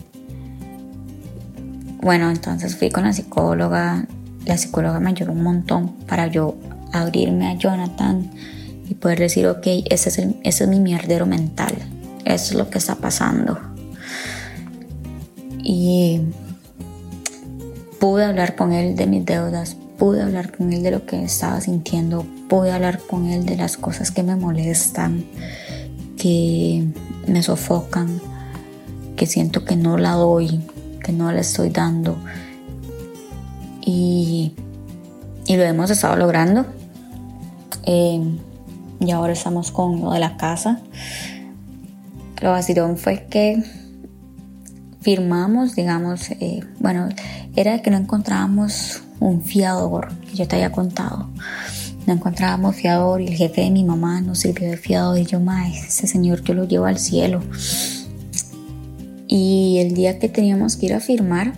bueno, 2.02 2.30
entonces 2.30 2.76
fui 2.76 2.90
con 2.90 3.04
la 3.04 3.12
psicóloga, 3.12 4.07
la 4.44 4.59
psicóloga 4.59 5.00
me 5.00 5.11
ayudó 5.11 5.33
un 5.33 5.42
montón 5.42 5.88
para 6.07 6.26
yo 6.26 6.57
abrirme 6.92 7.48
a 7.48 7.54
Jonathan 7.54 8.30
poder 9.00 9.18
decir, 9.18 9.46
ok, 9.46 9.66
ese 9.90 10.09
es, 10.09 10.18
ese 10.18 10.64
es 10.64 10.68
mi 10.68 10.80
mierdero 10.80 11.26
mental, 11.26 11.74
eso 12.24 12.52
es 12.52 12.54
lo 12.54 12.70
que 12.70 12.78
está 12.78 12.96
pasando. 12.96 13.59
Y 15.62 16.20
pude 17.98 18.24
hablar 18.24 18.54
con 18.54 18.72
él 18.72 18.96
de 18.96 19.07
mis 19.07 19.24
deudas, 19.24 19.76
pude 19.98 20.22
hablar 20.22 20.54
con 20.57 20.72
él 20.72 20.83
de 20.83 20.90
lo 20.90 21.07
que 21.07 21.22
estaba 21.24 21.61
sintiendo, 21.61 22.26
pude 22.48 22.72
hablar 22.72 23.00
con 23.00 23.26
él 23.26 23.46
de 23.46 23.57
las 23.57 23.76
cosas 23.76 24.11
que 24.11 24.22
me 24.22 24.37
molestan, 24.37 25.24
que 26.18 26.87
me 27.26 27.42
sofocan, 27.42 28.20
que 29.16 29.26
siento 29.26 29.64
que 29.64 29.76
no 29.76 29.96
la 29.96 30.12
doy, 30.12 30.61
que 31.02 31.12
no 31.12 31.33
la 31.33 31.40
estoy 31.40 31.70
dando. 31.70 32.16
Y, 33.80 34.52
y 35.46 35.57
lo 35.57 35.62
hemos 35.62 35.90
estado 35.90 36.16
logrando. 36.16 36.66
Eh, 37.87 38.20
y 39.06 39.12
ahora 39.12 39.32
estamos 39.32 39.70
con 39.70 40.00
lo 40.00 40.12
de 40.12 40.20
la 40.20 40.36
casa. 40.36 40.80
Lo 42.40 42.50
vacilón 42.50 42.96
fue 42.96 43.26
que 43.30 43.62
firmamos, 45.00 45.74
digamos, 45.74 46.30
eh, 46.30 46.60
bueno, 46.80 47.08
era 47.54 47.82
que 47.82 47.90
no 47.90 47.98
encontrábamos 47.98 49.02
un 49.20 49.42
fiador, 49.42 50.12
que 50.30 50.36
yo 50.36 50.48
te 50.48 50.56
había 50.56 50.72
contado. 50.72 51.28
No 52.06 52.12
encontrábamos 52.14 52.76
fiador 52.76 53.20
y 53.20 53.28
el 53.28 53.34
jefe 53.34 53.62
de 53.62 53.70
mi 53.70 53.84
mamá 53.84 54.20
nos 54.20 54.40
sirvió 54.40 54.70
de 54.70 54.76
fiador 54.76 55.18
y 55.18 55.24
yo, 55.24 55.40
ma, 55.40 55.68
ese 55.68 56.06
señor 56.06 56.42
yo 56.42 56.54
lo 56.54 56.64
llevo 56.64 56.86
al 56.86 56.98
cielo. 56.98 57.42
Y 59.28 59.78
el 59.78 59.94
día 59.94 60.18
que 60.18 60.28
teníamos 60.28 60.76
que 60.76 60.86
ir 60.86 60.94
a 60.94 61.00
firmar 61.00 61.54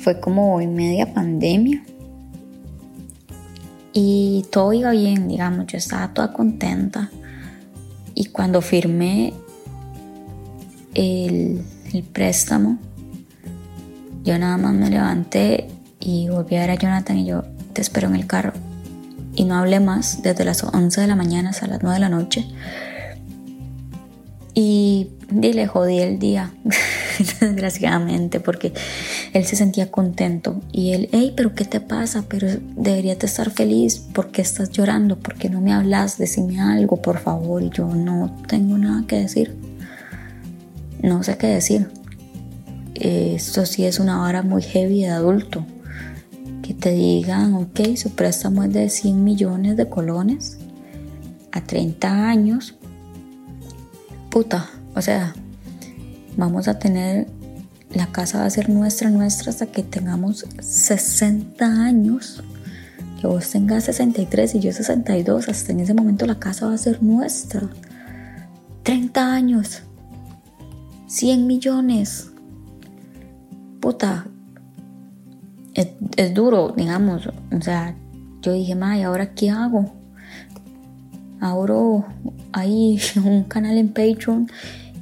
fue 0.00 0.20
como 0.20 0.60
en 0.60 0.74
media 0.74 1.12
pandemia. 1.12 1.84
Y 3.92 4.46
todo 4.50 4.72
iba 4.72 4.90
bien, 4.90 5.28
digamos, 5.28 5.66
yo 5.66 5.78
estaba 5.78 6.12
toda 6.14 6.32
contenta. 6.32 7.10
Y 8.14 8.26
cuando 8.26 8.60
firmé 8.60 9.32
el, 10.94 11.62
el 11.92 12.02
préstamo, 12.02 12.78
yo 14.24 14.38
nada 14.38 14.56
más 14.58 14.74
me 14.74 14.90
levanté 14.90 15.68
y 16.00 16.28
volví 16.28 16.56
a 16.56 16.60
ver 16.60 16.70
a 16.70 16.74
Jonathan 16.74 17.18
y 17.18 17.26
yo 17.26 17.44
te 17.72 17.80
espero 17.80 18.08
en 18.08 18.16
el 18.16 18.26
carro. 18.26 18.52
Y 19.34 19.44
no 19.44 19.54
hablé 19.56 19.80
más 19.80 20.22
desde 20.22 20.44
las 20.44 20.64
11 20.64 21.00
de 21.00 21.06
la 21.06 21.16
mañana 21.16 21.50
hasta 21.50 21.66
las 21.66 21.82
9 21.82 21.94
de 21.94 22.00
la 22.00 22.08
noche. 22.08 22.46
Y, 24.60 25.10
le 25.30 25.66
jodí 25.66 25.98
el 25.98 26.18
día, 26.18 26.52
desgraciadamente, 27.40 28.40
porque 28.40 28.72
él 29.34 29.44
se 29.44 29.56
sentía 29.56 29.90
contento. 29.90 30.60
Y 30.72 30.92
él, 30.94 31.08
hey, 31.12 31.34
pero 31.36 31.54
¿qué 31.54 31.64
te 31.64 31.80
pasa? 31.80 32.24
Pero 32.28 32.48
deberías 32.76 33.18
de 33.18 33.26
estar 33.26 33.50
feliz. 33.50 33.98
¿Por 33.98 34.30
qué 34.30 34.42
estás 34.42 34.70
llorando? 34.70 35.18
¿Por 35.18 35.34
qué 35.34 35.50
no 35.50 35.60
me 35.60 35.72
hablas? 35.72 36.18
Decime 36.18 36.60
algo, 36.60 37.00
por 37.02 37.18
favor. 37.18 37.62
Yo 37.70 37.86
no 37.94 38.34
tengo 38.48 38.78
nada 38.78 39.04
que 39.06 39.16
decir. 39.16 39.54
No 41.02 41.22
sé 41.22 41.36
qué 41.36 41.48
decir 41.48 41.88
esto 43.00 43.64
sí 43.66 43.84
es 43.84 44.00
una 44.00 44.18
vara 44.18 44.42
muy 44.42 44.62
heavy 44.62 45.02
de 45.02 45.10
adulto. 45.10 45.64
Que 46.62 46.74
te 46.74 46.90
digan, 46.90 47.54
ok, 47.54 47.96
su 47.96 48.10
préstamo 48.10 48.62
es 48.64 48.72
de 48.72 48.88
100 48.88 49.24
millones 49.24 49.76
de 49.76 49.88
colones 49.88 50.58
a 51.52 51.62
30 51.62 52.28
años. 52.28 52.74
Puta, 54.30 54.68
o 54.94 55.02
sea, 55.02 55.34
vamos 56.36 56.68
a 56.68 56.78
tener, 56.78 57.26
la 57.94 58.06
casa 58.06 58.40
va 58.40 58.46
a 58.46 58.50
ser 58.50 58.68
nuestra, 58.68 59.10
nuestra 59.10 59.50
hasta 59.50 59.66
que 59.66 59.82
tengamos 59.82 60.46
60 60.60 61.64
años. 61.64 62.42
Que 63.20 63.26
vos 63.26 63.50
tengas 63.50 63.84
63 63.84 64.54
y 64.54 64.60
yo 64.60 64.72
62, 64.72 65.48
hasta 65.48 65.72
en 65.72 65.80
ese 65.80 65.92
momento 65.92 66.24
la 66.26 66.38
casa 66.38 66.66
va 66.66 66.74
a 66.74 66.78
ser 66.78 67.02
nuestra. 67.02 67.68
30 68.84 69.34
años. 69.34 69.82
100 71.08 71.46
millones 71.46 72.28
puta, 73.80 74.26
es, 75.74 76.34
duro, 76.34 76.74
digamos. 76.76 77.26
O 77.26 77.62
sea, 77.62 77.94
yo 78.42 78.52
dije, 78.52 78.74
ma, 78.74 78.98
¿y 78.98 79.02
ahora 79.02 79.34
qué 79.34 79.50
hago? 79.50 79.92
Abro 81.40 82.04
ahí 82.52 83.00
un 83.24 83.44
canal 83.44 83.78
en 83.78 83.88
Patreon 83.88 84.50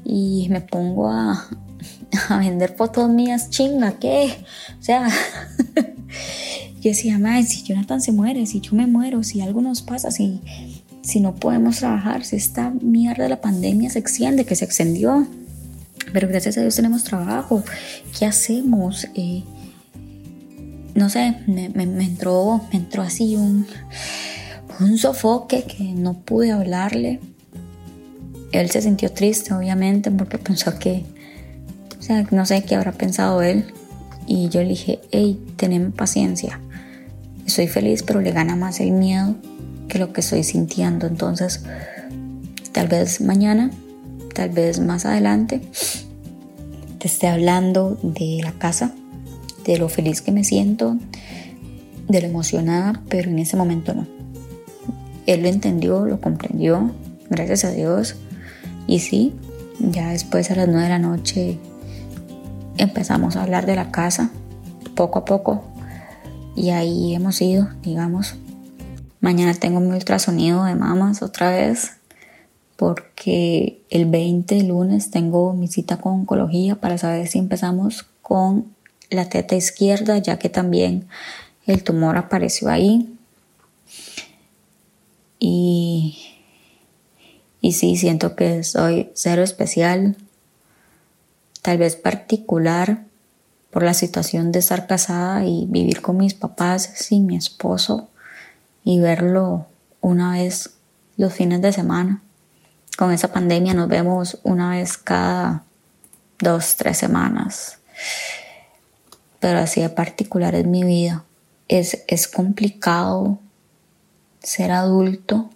y 0.04 0.48
me 0.50 0.61
pongo 0.61 1.11
a, 1.11 1.48
a 2.28 2.38
vender 2.38 2.74
fotos 2.76 3.09
mías 3.11 3.50
chinga, 3.50 3.92
¿qué? 3.98 4.35
O 4.78 4.82
sea, 4.82 5.09
yo 6.80 6.90
decía, 6.90 7.18
ma, 7.18 7.42
si 7.42 7.62
Jonathan 7.62 8.00
se 8.00 8.12
muere, 8.12 8.46
si 8.46 8.61
yo 8.61 8.72
me 8.72 8.87
muero, 8.87 9.22
si 9.22 9.40
algo 9.40 9.61
nos 9.61 9.82
pasa, 9.82 10.11
si, 10.11 10.40
si 11.02 11.20
no 11.20 11.35
podemos 11.35 11.78
trabajar, 11.78 12.24
si 12.24 12.37
esta 12.37 12.70
mierda 12.70 13.24
de 13.24 13.30
la 13.30 13.40
pandemia 13.40 13.90
se 13.90 13.98
extiende, 13.98 14.44
que 14.44 14.56
se 14.56 14.64
extendió, 14.64 15.26
pero 16.12 16.28
gracias 16.28 16.56
a 16.56 16.61
Dios 16.61 16.76
tenemos 16.76 17.04
trabajo. 17.04 17.62
¿Qué 18.18 18.26
hacemos? 18.26 19.06
Eh, 19.14 19.42
no 20.94 21.11
sé, 21.11 21.37
me, 21.46 21.66
entró, 21.82 22.62
me 22.72 22.78
entró 22.78 23.02
así 23.02 23.37
un, 23.37 23.66
un 24.80 24.98
sofoque 24.98 25.64
que 25.64 25.85
no 25.85 26.14
pude 26.14 26.52
hablarle. 26.52 27.20
Él 28.52 28.70
se 28.70 28.82
sintió 28.82 29.11
triste, 29.12 29.54
obviamente, 29.54 30.11
porque 30.11 30.38
pensó 30.38 30.78
que, 30.78 31.04
o 31.98 32.02
sea, 32.02 32.26
no 32.30 32.46
sé 32.46 32.62
qué 32.62 32.76
habrá 32.76 32.92
pensado 32.92 33.42
él. 33.42 33.66
Y 34.26 34.48
yo 34.48 34.62
le 34.62 34.68
dije, 34.68 35.00
hey, 35.12 35.40
teneme 35.56 35.90
paciencia. 35.90 36.61
Estoy 37.46 37.68
feliz, 37.68 38.02
pero 38.02 38.20
le 38.20 38.32
gana 38.32 38.56
más 38.56 38.80
el 38.80 38.92
miedo 38.92 39.37
que 39.88 39.98
lo 39.98 40.12
que 40.12 40.20
estoy 40.20 40.42
sintiendo. 40.42 41.06
Entonces, 41.06 41.62
tal 42.72 42.88
vez 42.88 43.20
mañana 43.20 43.70
tal 44.37 44.50
vez 44.50 44.80
más 44.80 45.06
adelante 45.06 45.62
te 46.98 47.09
esté 47.09 47.26
hablando 47.26 47.98
de 48.02 48.40
la 48.42 48.52
casa, 48.52 48.92
de 49.64 49.78
lo 49.78 49.88
feliz 49.88 50.20
que 50.20 50.30
me 50.30 50.44
siento, 50.44 50.98
de 52.06 52.20
lo 52.20 52.28
emocionada, 52.28 53.02
pero 53.09 53.30
en 53.30 53.38
ese 53.38 53.56
momento 53.56 53.94
no. 53.94 54.06
Él 55.24 55.42
lo 55.42 55.48
entendió, 55.48 56.04
lo 56.04 56.20
comprendió, 56.20 56.92
gracias 57.30 57.64
a 57.64 57.70
Dios. 57.70 58.16
Y 58.87 59.01
sí, 59.01 59.35
ya 59.79 60.11
después 60.11 60.51
a 60.51 60.57
las 60.57 60.68
9 60.68 60.83
de 60.83 60.88
la 60.88 60.99
noche 60.99 61.59
empezamos 62.77 63.37
a 63.37 63.42
hablar 63.42 63.66
de 63.66 63.77
la 63.77 63.90
casa, 63.90 64.31
poco 64.94 65.20
a 65.20 65.25
poco. 65.25 65.64
Y 66.55 66.70
ahí 66.70 67.14
hemos 67.14 67.40
ido, 67.42 67.68
digamos. 67.83 68.37
Mañana 69.20 69.55
tengo 69.55 69.81
mi 69.81 69.92
ultrasonido 69.92 70.64
de 70.64 70.75
mamas 70.75 71.22
otra 71.22 71.51
vez 71.51 71.92
porque 72.77 73.81
el 73.90 74.07
20 74.07 74.62
lunes 74.64 75.11
tengo 75.11 75.55
mi 75.55 75.68
cita 75.68 75.96
con 75.96 76.12
oncología 76.12 76.77
para 76.77 76.99
saber 76.99 77.27
si 77.27 77.38
empezamos 77.38 78.07
con 78.22 78.66
la 79.11 79.29
teta 79.29 79.57
izquierda, 79.57 80.18
ya 80.18 80.38
que 80.38 80.49
también 80.49 81.07
el 81.66 81.83
tumor 81.83 82.16
apareció 82.16 82.68
ahí. 82.68 83.12
Y, 85.38 86.36
y 87.66 87.72
sí, 87.72 87.96
siento 87.96 88.37
que 88.37 88.62
soy 88.62 89.11
cero 89.14 89.42
especial, 89.42 90.16
tal 91.62 91.79
vez 91.79 91.96
particular 91.96 93.02
por 93.72 93.83
la 93.83 93.92
situación 93.92 94.52
de 94.52 94.61
estar 94.61 94.87
casada 94.87 95.44
y 95.44 95.66
vivir 95.68 96.00
con 96.00 96.16
mis 96.16 96.35
papás 96.35 96.88
sin 96.94 97.26
mi 97.26 97.37
esposo 97.37 98.09
y 98.85 99.00
verlo 99.00 99.66
una 100.00 100.35
vez 100.35 100.74
los 101.16 101.35
fines 101.35 101.61
de 101.61 101.72
semana 101.72 102.22
con 102.96 103.11
esa 103.11 103.33
pandemia 103.33 103.74
nos 103.74 103.88
vemos 103.88 104.38
una 104.44 104.70
vez 104.70 104.96
cada 104.96 105.64
dos, 106.38 106.76
tres 106.76 106.96
semanas. 106.98 107.79
Pero 109.40 109.59
así 109.59 109.81
de 109.81 109.88
particular 109.88 110.55
es 110.55 110.66
mi 110.66 110.85
vida. 110.85 111.24
Es, 111.66 112.05
es 112.07 112.29
complicado 112.29 113.40
ser 114.40 114.70
adulto. 114.70 115.50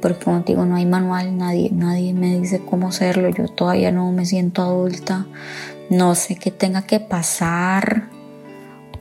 Porque 0.00 0.24
como 0.24 0.40
digo, 0.40 0.64
no 0.64 0.76
hay 0.76 0.86
manual, 0.86 1.36
nadie, 1.36 1.70
nadie 1.72 2.14
me 2.14 2.38
dice 2.38 2.62
cómo 2.64 2.92
serlo. 2.92 3.28
Yo 3.30 3.48
todavía 3.48 3.92
no 3.92 4.10
me 4.12 4.24
siento 4.24 4.62
adulta. 4.62 5.26
No 5.90 6.14
sé 6.14 6.36
qué 6.36 6.50
tenga 6.50 6.82
que 6.82 7.00
pasar 7.00 8.08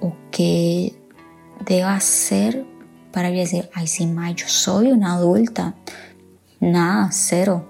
o 0.01 0.13
qué 0.31 0.93
deba 1.65 1.95
hacer 1.95 2.65
para 3.11 3.31
decir, 3.31 3.69
ay, 3.73 3.87
sí, 3.87 4.07
ma, 4.07 4.31
yo 4.31 4.47
soy 4.47 4.91
una 4.91 5.13
adulta 5.13 5.75
nada, 6.59 7.09
cero. 7.11 7.67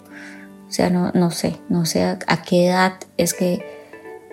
O 0.67 0.71
sea, 0.71 0.89
no, 0.89 1.11
no 1.13 1.31
sé, 1.31 1.59
no 1.69 1.85
sé 1.85 2.03
a, 2.03 2.41
qué 2.43 2.67
edad 2.67 2.93
es 3.17 3.33
que 3.33 3.65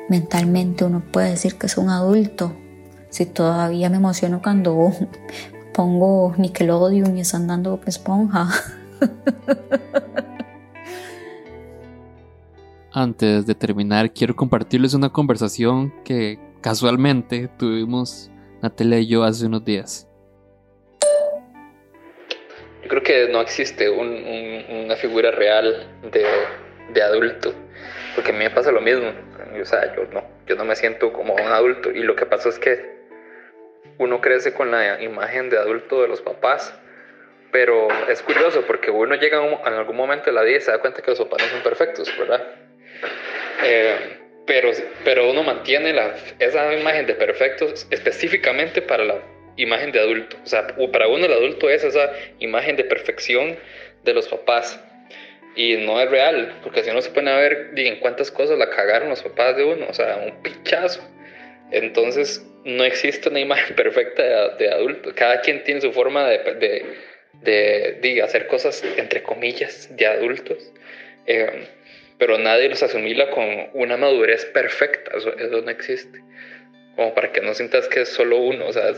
mentalmente 0.08 0.84
uno 0.84 1.02
puede 1.12 1.30
decir 1.30 1.56
que 1.56 1.66
es 1.66 1.76
un 1.78 1.88
adulto. 1.88 2.54
si 3.08 3.24
todavía 3.24 3.88
me 3.88 3.96
emociono 3.96 4.42
cuando 4.42 4.92
pongo 5.74 6.34
Nickelodeon 6.36 7.16
y 7.16 7.20
están 7.20 7.46
dando 7.46 7.80
esponja. 7.86 8.48
Antes 12.92 13.46
de 13.46 13.54
terminar, 13.54 14.12
quiero 14.12 14.34
compartirles 14.34 14.94
una 14.94 15.10
conversación 15.10 15.92
que 16.02 16.38
casualmente 16.62 17.48
tuvimos 17.58 18.30
Natalia 18.62 18.98
y 18.98 19.06
yo 19.06 19.22
hace 19.22 19.46
unos 19.46 19.64
días. 19.64 20.08
Yo 22.82 22.88
creo 22.88 23.02
que 23.02 23.28
no 23.28 23.40
existe 23.40 23.90
una 23.90 24.96
figura 24.96 25.30
real 25.30 25.86
de, 26.10 27.02
adulto, 27.02 27.52
porque 28.14 28.30
a 28.30 28.32
mí 28.32 28.38
me 28.38 28.50
pasa 28.50 28.72
lo 28.72 28.80
mismo. 28.80 29.10
O 29.60 29.64
sea, 29.64 29.94
yo 29.94 30.04
no, 30.12 30.22
yo 30.46 30.56
no 30.56 30.64
me 30.64 30.74
siento 30.76 31.12
como 31.12 31.34
un 31.34 31.52
adulto 31.52 31.90
y 31.90 32.02
lo 32.02 32.16
que 32.16 32.26
pasa 32.26 32.48
es 32.48 32.58
que 32.58 32.96
uno 33.98 34.20
crece 34.20 34.52
con 34.52 34.70
la 34.70 35.02
imagen 35.02 35.50
de 35.50 35.58
adulto 35.58 36.02
de 36.02 36.08
los 36.08 36.20
papás, 36.20 36.72
pero 37.56 37.88
es 38.06 38.20
curioso 38.20 38.66
porque 38.66 38.90
uno 38.90 39.14
llega 39.14 39.42
en 39.42 39.72
algún 39.72 39.96
momento 39.96 40.26
de 40.26 40.32
la 40.32 40.42
vida 40.42 40.58
y 40.58 40.60
se 40.60 40.70
da 40.70 40.78
cuenta 40.78 41.00
que 41.00 41.12
los 41.12 41.18
papás 41.20 41.40
no 41.40 41.48
son 41.52 41.62
perfectos, 41.62 42.12
¿verdad? 42.18 42.44
Eh, 43.64 43.96
pero, 44.46 44.72
pero 45.02 45.30
uno 45.30 45.42
mantiene 45.42 45.94
la, 45.94 46.14
esa 46.38 46.74
imagen 46.74 47.06
de 47.06 47.14
perfecto 47.14 47.72
específicamente 47.88 48.82
para 48.82 49.04
la 49.04 49.22
imagen 49.56 49.90
de 49.90 50.00
adulto. 50.00 50.36
O 50.44 50.46
sea, 50.46 50.66
para 50.92 51.08
uno 51.08 51.24
el 51.24 51.32
adulto 51.32 51.70
es 51.70 51.82
esa 51.82 52.12
imagen 52.40 52.76
de 52.76 52.84
perfección 52.84 53.56
de 54.04 54.12
los 54.12 54.28
papás. 54.28 54.78
Y 55.54 55.78
no 55.78 55.98
es 55.98 56.10
real, 56.10 56.58
porque 56.62 56.84
si 56.84 56.90
uno 56.90 57.00
se 57.00 57.08
pone 57.08 57.30
a 57.30 57.38
ver 57.38 57.70
en 57.74 58.00
cuántas 58.00 58.30
cosas 58.30 58.58
la 58.58 58.68
cagaron 58.68 59.08
los 59.08 59.22
papás 59.22 59.56
de 59.56 59.64
uno, 59.64 59.86
o 59.88 59.94
sea, 59.94 60.18
un 60.18 60.42
pichazo. 60.42 61.00
Entonces, 61.70 62.46
no 62.64 62.84
existe 62.84 63.30
una 63.30 63.40
imagen 63.40 63.74
perfecta 63.76 64.56
de, 64.56 64.70
adulto. 64.70 65.12
Cada 65.14 65.40
quien 65.40 65.64
tiene 65.64 65.80
su 65.80 65.90
forma 65.94 66.28
de, 66.28 66.36
de, 66.56 67.15
de, 67.42 68.20
hacer 68.22 68.46
cosas, 68.46 68.82
entre 68.96 69.22
comillas, 69.22 69.88
de 69.96 70.06
adultos. 70.06 70.72
Eh, 71.26 71.66
pero 72.18 72.38
nadie 72.38 72.68
los 72.68 72.82
asimila 72.82 73.30
con 73.30 73.68
una 73.74 73.96
madurez 73.96 74.46
perfecta, 74.46 75.12
eso, 75.16 75.34
no 75.36 75.70
existe. 75.70 76.22
Como 76.94 77.14
para 77.14 77.30
que 77.30 77.42
no 77.42 77.52
sientas 77.52 77.88
que 77.88 78.02
es 78.02 78.08
solo 78.08 78.38
uno, 78.38 78.66
o 78.66 78.72
sea, 78.72 78.92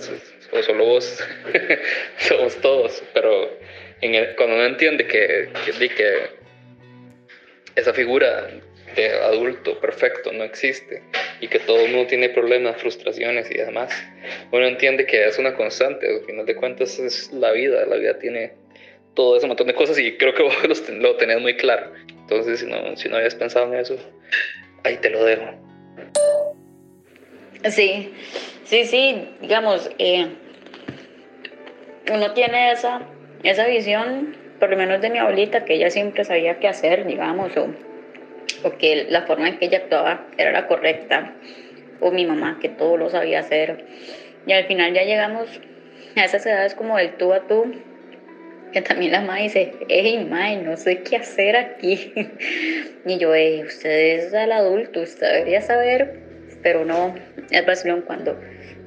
o 0.53 0.63
solo 0.63 0.85
vos, 0.85 1.25
somos 2.19 2.57
todos, 2.61 3.03
pero 3.13 3.59
en 4.01 4.35
cuando 4.37 4.55
uno 4.55 4.67
entiende 4.67 5.07
que, 5.07 5.49
que, 5.65 5.89
que 5.89 6.19
esa 7.75 7.93
figura 7.93 8.49
adulto 9.07 9.79
perfecto 9.81 10.33
no 10.33 10.45
existe 10.45 11.03
y 11.41 11.49
que 11.49 11.59
todo 11.61 11.81
el 11.81 11.93
mundo 11.93 12.09
tiene 12.09 12.29
problemas, 12.29 12.81
frustraciones 12.81 13.51
y 13.51 13.55
demás, 13.55 13.93
uno 14.51 14.67
entiende 14.67 15.07
que 15.07 15.27
es 15.27 15.39
una 15.39 15.55
constante, 15.55 16.09
al 16.09 16.25
final 16.25 16.47
de 16.47 16.57
cuentas 16.57 16.99
es 16.99 17.33
la 17.33 17.53
vida, 17.53 17.85
la 17.87 17.97
vida 17.97 18.19
tiene 18.19 18.53
todo 19.15 19.37
ese 19.37 19.47
montón 19.47 19.67
de 19.67 19.75
cosas 19.75 19.99
y 19.99 20.17
creo 20.17 20.35
que 20.35 20.43
vos 20.45 20.55
lo 20.91 21.17
tenés 21.17 21.41
muy 21.41 21.57
claro. 21.57 21.93
Entonces, 22.09 22.61
si 22.61 22.67
no, 22.67 22.97
si 22.97 23.09
no 23.09 23.17
habías 23.17 23.35
pensado 23.35 23.73
en 23.73 23.81
eso, 23.81 23.97
ahí 24.85 24.97
te 24.99 25.11
lo 25.11 25.25
dejo. 25.25 25.45
Sí, 27.71 28.13
sí, 28.65 28.85
sí, 28.85 29.29
digamos, 29.41 29.91
eh, 29.99 30.29
uno 32.13 32.33
tiene 32.33 32.73
esa, 32.73 33.03
esa 33.43 33.67
visión, 33.67 34.37
por 34.61 34.71
lo 34.71 34.77
menos 34.77 35.01
de 35.01 35.11
mi 35.11 35.19
abuelita, 35.19 35.65
que 35.65 35.75
ella 35.75 35.91
siempre 35.91 36.25
sabía 36.25 36.59
qué 36.61 36.69
hacer, 36.69 37.07
digamos, 37.07 37.57
o, 37.57 37.69
o 38.63 38.77
que 38.77 39.07
la 39.09 39.23
forma 39.23 39.49
en 39.49 39.59
que 39.59 39.67
ella 39.67 39.79
actuaba 39.79 40.27
era 40.37 40.53
la 40.53 40.67
correcta, 40.67 41.35
o 42.01 42.11
mi 42.11 42.27
mamá, 42.27 42.59
que 42.61 42.69
todo 42.69 42.97
lo 42.97 43.11
sabía 43.11 43.41
hacer. 43.41 43.85
Y 44.47 44.53
al 44.53 44.65
final 44.65 44.95
ya 44.95 45.03
llegamos 45.03 45.49
a 46.17 46.25
esas 46.25 46.45
edades 46.47 46.75
como 46.75 46.97
del 46.97 47.17
tú 47.17 47.33
a 47.33 47.47
tú, 47.47 47.73
que 48.73 48.83
también 48.83 49.13
la 49.13 49.21
mamá 49.21 49.39
dice, 49.39 49.73
hey, 49.89 50.27
mae, 50.29 50.57
no 50.57 50.77
sé 50.77 51.03
qué 51.03 51.17
hacer 51.17 51.57
aquí. 51.57 52.13
y 53.07 53.19
yo, 53.19 53.35
hey, 53.35 53.63
usted 53.67 54.19
es 54.19 54.33
el 54.33 54.53
adulto, 54.53 55.01
usted 55.01 55.33
debería 55.33 55.61
saber, 55.61 56.21
pero 56.63 56.85
no, 56.85 57.15
es 57.51 57.67
vacilón 57.67 58.03
cuando 58.03 58.39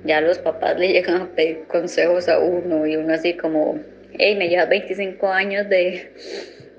ya 0.04 0.22
los 0.22 0.40
papás 0.40 0.78
le 0.78 0.90
llegan 0.90 1.22
a 1.22 1.28
pedir 1.28 1.64
consejos 1.68 2.28
a 2.28 2.40
uno 2.40 2.86
y 2.86 2.96
uno 2.96 3.14
así 3.14 3.36
como, 3.36 3.80
hey, 4.18 4.36
me 4.36 4.50
llevas 4.50 4.70
25 4.70 5.28
años 5.28 5.70
de, 5.70 6.12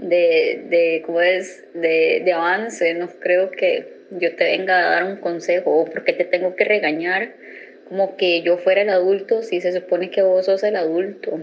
de, 0.03 0.67
de 0.69 1.03
¿cómo 1.07 1.21
es? 1.21 1.65
De, 1.75 2.23
de 2.25 2.33
avance, 2.33 2.95
no 2.95 3.09
creo 3.09 3.51
que 3.51 4.03
yo 4.11 4.35
te 4.37 4.45
venga 4.45 4.79
a 4.79 4.91
dar 4.91 5.05
un 5.05 5.17
consejo 5.17 5.71
o 5.71 5.85
porque 5.87 6.13
te 6.13 6.25
tengo 6.25 6.55
que 6.55 6.65
regañar 6.65 7.35
como 7.89 8.17
que 8.17 8.43
yo 8.43 8.59
fuera 8.59 8.83
el 8.83 8.91
adulto 8.91 9.43
si 9.43 9.61
se 9.61 9.73
supone 9.73 10.11
que 10.11 10.23
vos 10.23 10.47
sos 10.47 10.63
el 10.63 10.77
adulto. 10.77 11.41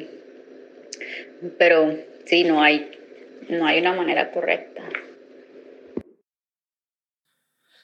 Pero 1.57 1.95
sí, 2.25 2.43
no 2.43 2.61
hay, 2.61 2.91
no 3.49 3.65
hay 3.65 3.79
una 3.79 3.93
manera 3.93 4.31
correcta. 4.31 4.83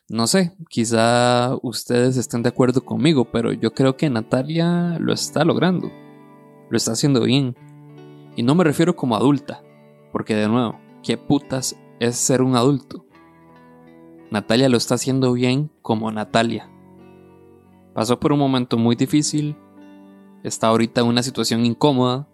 No 0.08 0.28
sé, 0.28 0.52
quizá 0.70 1.56
ustedes 1.64 2.18
estén 2.18 2.44
de 2.44 2.50
acuerdo 2.50 2.86
conmigo, 2.86 3.32
pero 3.32 3.54
yo 3.54 3.74
creo 3.74 3.98
que 3.98 4.10
Natalia 4.10 4.98
lo 5.00 5.14
está 5.14 5.44
logrando. 5.44 5.92
Lo 6.70 6.78
está 6.78 6.92
haciendo 6.92 7.22
bien. 7.22 7.56
Y 8.36 8.44
no 8.44 8.54
me 8.54 8.64
refiero 8.64 8.96
como 8.96 9.16
adulta, 9.16 9.64
porque 10.16 10.34
de 10.34 10.48
nuevo, 10.48 10.80
¿qué 11.04 11.18
putas 11.18 11.78
es 12.00 12.16
ser 12.16 12.42
un 12.42 12.56
adulto? 12.56 13.06
Natalia 14.32 14.70
lo 14.70 14.78
está 14.78 14.96
haciendo 14.96 15.34
bien 15.34 15.70
como 15.82 16.10
Natalia. 16.10 16.72
Pasó 17.94 18.18
por 18.18 18.32
un 18.32 18.40
momento 18.40 18.78
muy 18.78 18.96
difícil, 18.96 19.58
está 20.42 20.68
ahorita 20.68 21.02
en 21.02 21.08
una 21.08 21.22
situación 21.22 21.66
incómoda, 21.66 22.30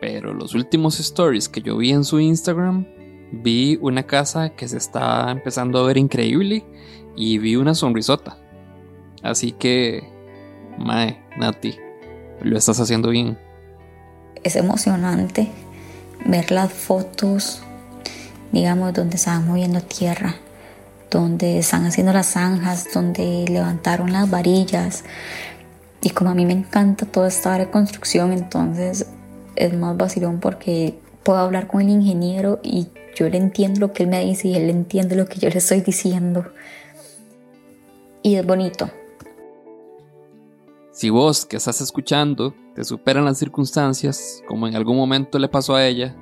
pero 0.00 0.32
los 0.32 0.54
últimos 0.54 0.98
stories 0.98 1.50
que 1.50 1.60
yo 1.60 1.76
vi 1.76 1.90
en 1.90 2.04
su 2.04 2.20
Instagram, 2.20 2.86
vi 3.32 3.78
una 3.82 4.04
casa 4.04 4.56
que 4.56 4.66
se 4.66 4.78
está 4.78 5.30
empezando 5.30 5.78
a 5.78 5.86
ver 5.86 5.98
increíble 5.98 6.64
y 7.14 7.36
vi 7.36 7.56
una 7.56 7.74
sonrisota. 7.74 8.38
Así 9.22 9.52
que, 9.52 10.10
Mae, 10.78 11.22
Nati, 11.36 11.76
lo 12.40 12.56
estás 12.56 12.80
haciendo 12.80 13.10
bien. 13.10 13.36
Es 14.42 14.56
emocionante 14.56 15.52
ver 16.26 16.50
las 16.50 16.72
fotos, 16.72 17.62
digamos, 18.52 18.92
donde 18.92 19.16
estaban 19.16 19.46
moviendo 19.46 19.80
tierra, 19.80 20.36
donde 21.10 21.58
están 21.58 21.86
haciendo 21.86 22.12
las 22.12 22.32
zanjas, 22.32 22.88
donde 22.92 23.44
levantaron 23.48 24.12
las 24.12 24.30
varillas. 24.30 25.04
Y 26.02 26.10
como 26.10 26.30
a 26.30 26.34
mí 26.34 26.46
me 26.46 26.52
encanta 26.52 27.06
toda 27.06 27.28
esta 27.28 27.56
reconstrucción, 27.58 28.32
entonces 28.32 29.06
es 29.54 29.74
más 29.74 29.96
vacilón 29.96 30.40
porque 30.40 30.98
puedo 31.22 31.38
hablar 31.38 31.66
con 31.66 31.82
el 31.82 31.90
ingeniero 31.90 32.60
y 32.62 32.88
yo 33.14 33.28
le 33.28 33.36
entiendo 33.36 33.80
lo 33.80 33.92
que 33.92 34.04
él 34.04 34.08
me 34.08 34.24
dice 34.24 34.48
y 34.48 34.56
él 34.56 34.70
entiende 34.70 35.16
lo 35.16 35.26
que 35.26 35.38
yo 35.38 35.48
le 35.48 35.58
estoy 35.58 35.80
diciendo. 35.80 36.46
Y 38.22 38.36
es 38.36 38.46
bonito. 38.46 38.90
Si 40.92 41.10
vos 41.10 41.46
que 41.46 41.56
estás 41.56 41.80
escuchando 41.80 42.54
te 42.74 42.84
superan 42.84 43.24
las 43.24 43.38
circunstancias, 43.38 44.42
como 44.46 44.66
en 44.66 44.76
algún 44.76 44.96
momento 44.96 45.38
le 45.38 45.48
pasó 45.48 45.74
a 45.74 45.86
ella, 45.86 46.16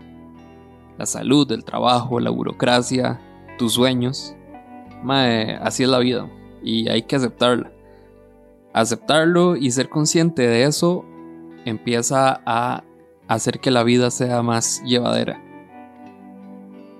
la 0.98 1.06
salud, 1.06 1.50
el 1.52 1.64
trabajo, 1.64 2.20
la 2.20 2.30
burocracia, 2.30 3.20
tus 3.58 3.74
sueños, 3.74 4.34
así 5.60 5.82
es 5.82 5.88
la 5.88 5.98
vida 5.98 6.28
y 6.62 6.88
hay 6.88 7.02
que 7.02 7.16
aceptarla. 7.16 7.72
Aceptarlo 8.72 9.56
y 9.56 9.70
ser 9.70 9.88
consciente 9.88 10.46
de 10.46 10.64
eso 10.64 11.04
empieza 11.64 12.40
a 12.46 12.84
hacer 13.26 13.60
que 13.60 13.70
la 13.70 13.82
vida 13.82 14.10
sea 14.10 14.42
más 14.42 14.82
llevadera. 14.84 15.42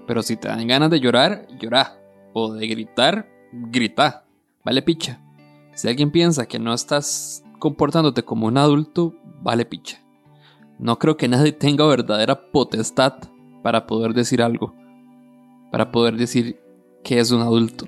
Pero 0.06 0.22
si 0.22 0.36
te 0.36 0.48
dan 0.48 0.66
ganas 0.66 0.90
de 0.90 1.00
llorar, 1.00 1.46
llora. 1.60 1.96
O 2.32 2.52
de 2.52 2.66
gritar, 2.66 3.28
grita. 3.52 4.24
Vale 4.64 4.82
picha. 4.82 5.20
Si 5.74 5.88
alguien 5.88 6.10
piensa 6.10 6.46
que 6.46 6.58
no 6.58 6.74
estás 6.74 7.44
comportándote 7.58 8.24
como 8.24 8.46
un 8.46 8.58
adulto, 8.58 9.14
vale 9.40 9.64
picha. 9.64 10.02
No 10.78 10.98
creo 10.98 11.16
que 11.16 11.28
nadie 11.28 11.52
tenga 11.52 11.86
verdadera 11.86 12.50
potestad 12.50 13.14
para 13.62 13.86
poder 13.86 14.14
decir 14.14 14.42
algo. 14.42 14.74
Para 15.70 15.90
poder 15.90 16.16
decir 16.16 16.60
que 17.04 17.18
es 17.18 17.30
un 17.30 17.42
adulto. 17.42 17.86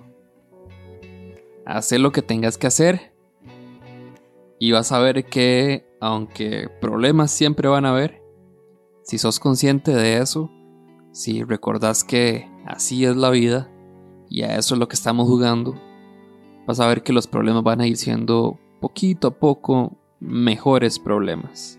Haz 1.64 1.92
lo 1.92 2.12
que 2.12 2.22
tengas 2.22 2.58
que 2.58 2.66
hacer. 2.66 3.14
Y 4.58 4.72
vas 4.72 4.92
a 4.92 4.98
ver 4.98 5.24
que, 5.24 5.86
aunque 6.00 6.68
problemas 6.80 7.30
siempre 7.30 7.68
van 7.68 7.84
a 7.84 7.90
haber, 7.90 8.22
si 9.02 9.18
sos 9.18 9.40
consciente 9.40 9.92
de 9.92 10.18
eso, 10.18 10.50
si 11.10 11.42
recordás 11.42 12.04
que 12.04 12.48
así 12.66 13.04
es 13.04 13.16
la 13.16 13.30
vida 13.30 13.70
y 14.28 14.42
a 14.42 14.56
eso 14.56 14.74
es 14.74 14.78
lo 14.78 14.88
que 14.88 14.94
estamos 14.94 15.26
jugando, 15.26 15.74
vas 16.66 16.78
a 16.78 16.86
ver 16.86 17.02
que 17.02 17.12
los 17.12 17.26
problemas 17.26 17.64
van 17.64 17.80
a 17.80 17.86
ir 17.86 17.96
siendo 17.96 18.58
poquito 18.80 19.28
a 19.28 19.38
poco 19.38 19.98
mejores 20.22 20.98
problemas. 20.98 21.78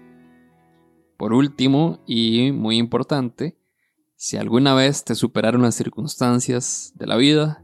Por 1.18 1.34
último, 1.34 2.00
y 2.06 2.52
muy 2.52 2.78
importante, 2.78 3.58
si 4.16 4.38
alguna 4.38 4.74
vez 4.74 5.04
te 5.04 5.16
superaron 5.16 5.62
las 5.62 5.76
circunstancias 5.76 6.94
de 6.96 7.08
la 7.08 7.18
vida, 7.18 7.64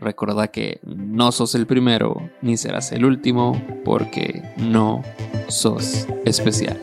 Recordá 0.00 0.48
que 0.48 0.80
no 0.82 1.30
sos 1.30 1.54
el 1.54 1.66
primero 1.66 2.30
ni 2.40 2.56
serás 2.56 2.90
el 2.92 3.04
último 3.04 3.62
porque 3.84 4.42
no 4.56 5.02
sos 5.48 6.06
especial. 6.24 6.80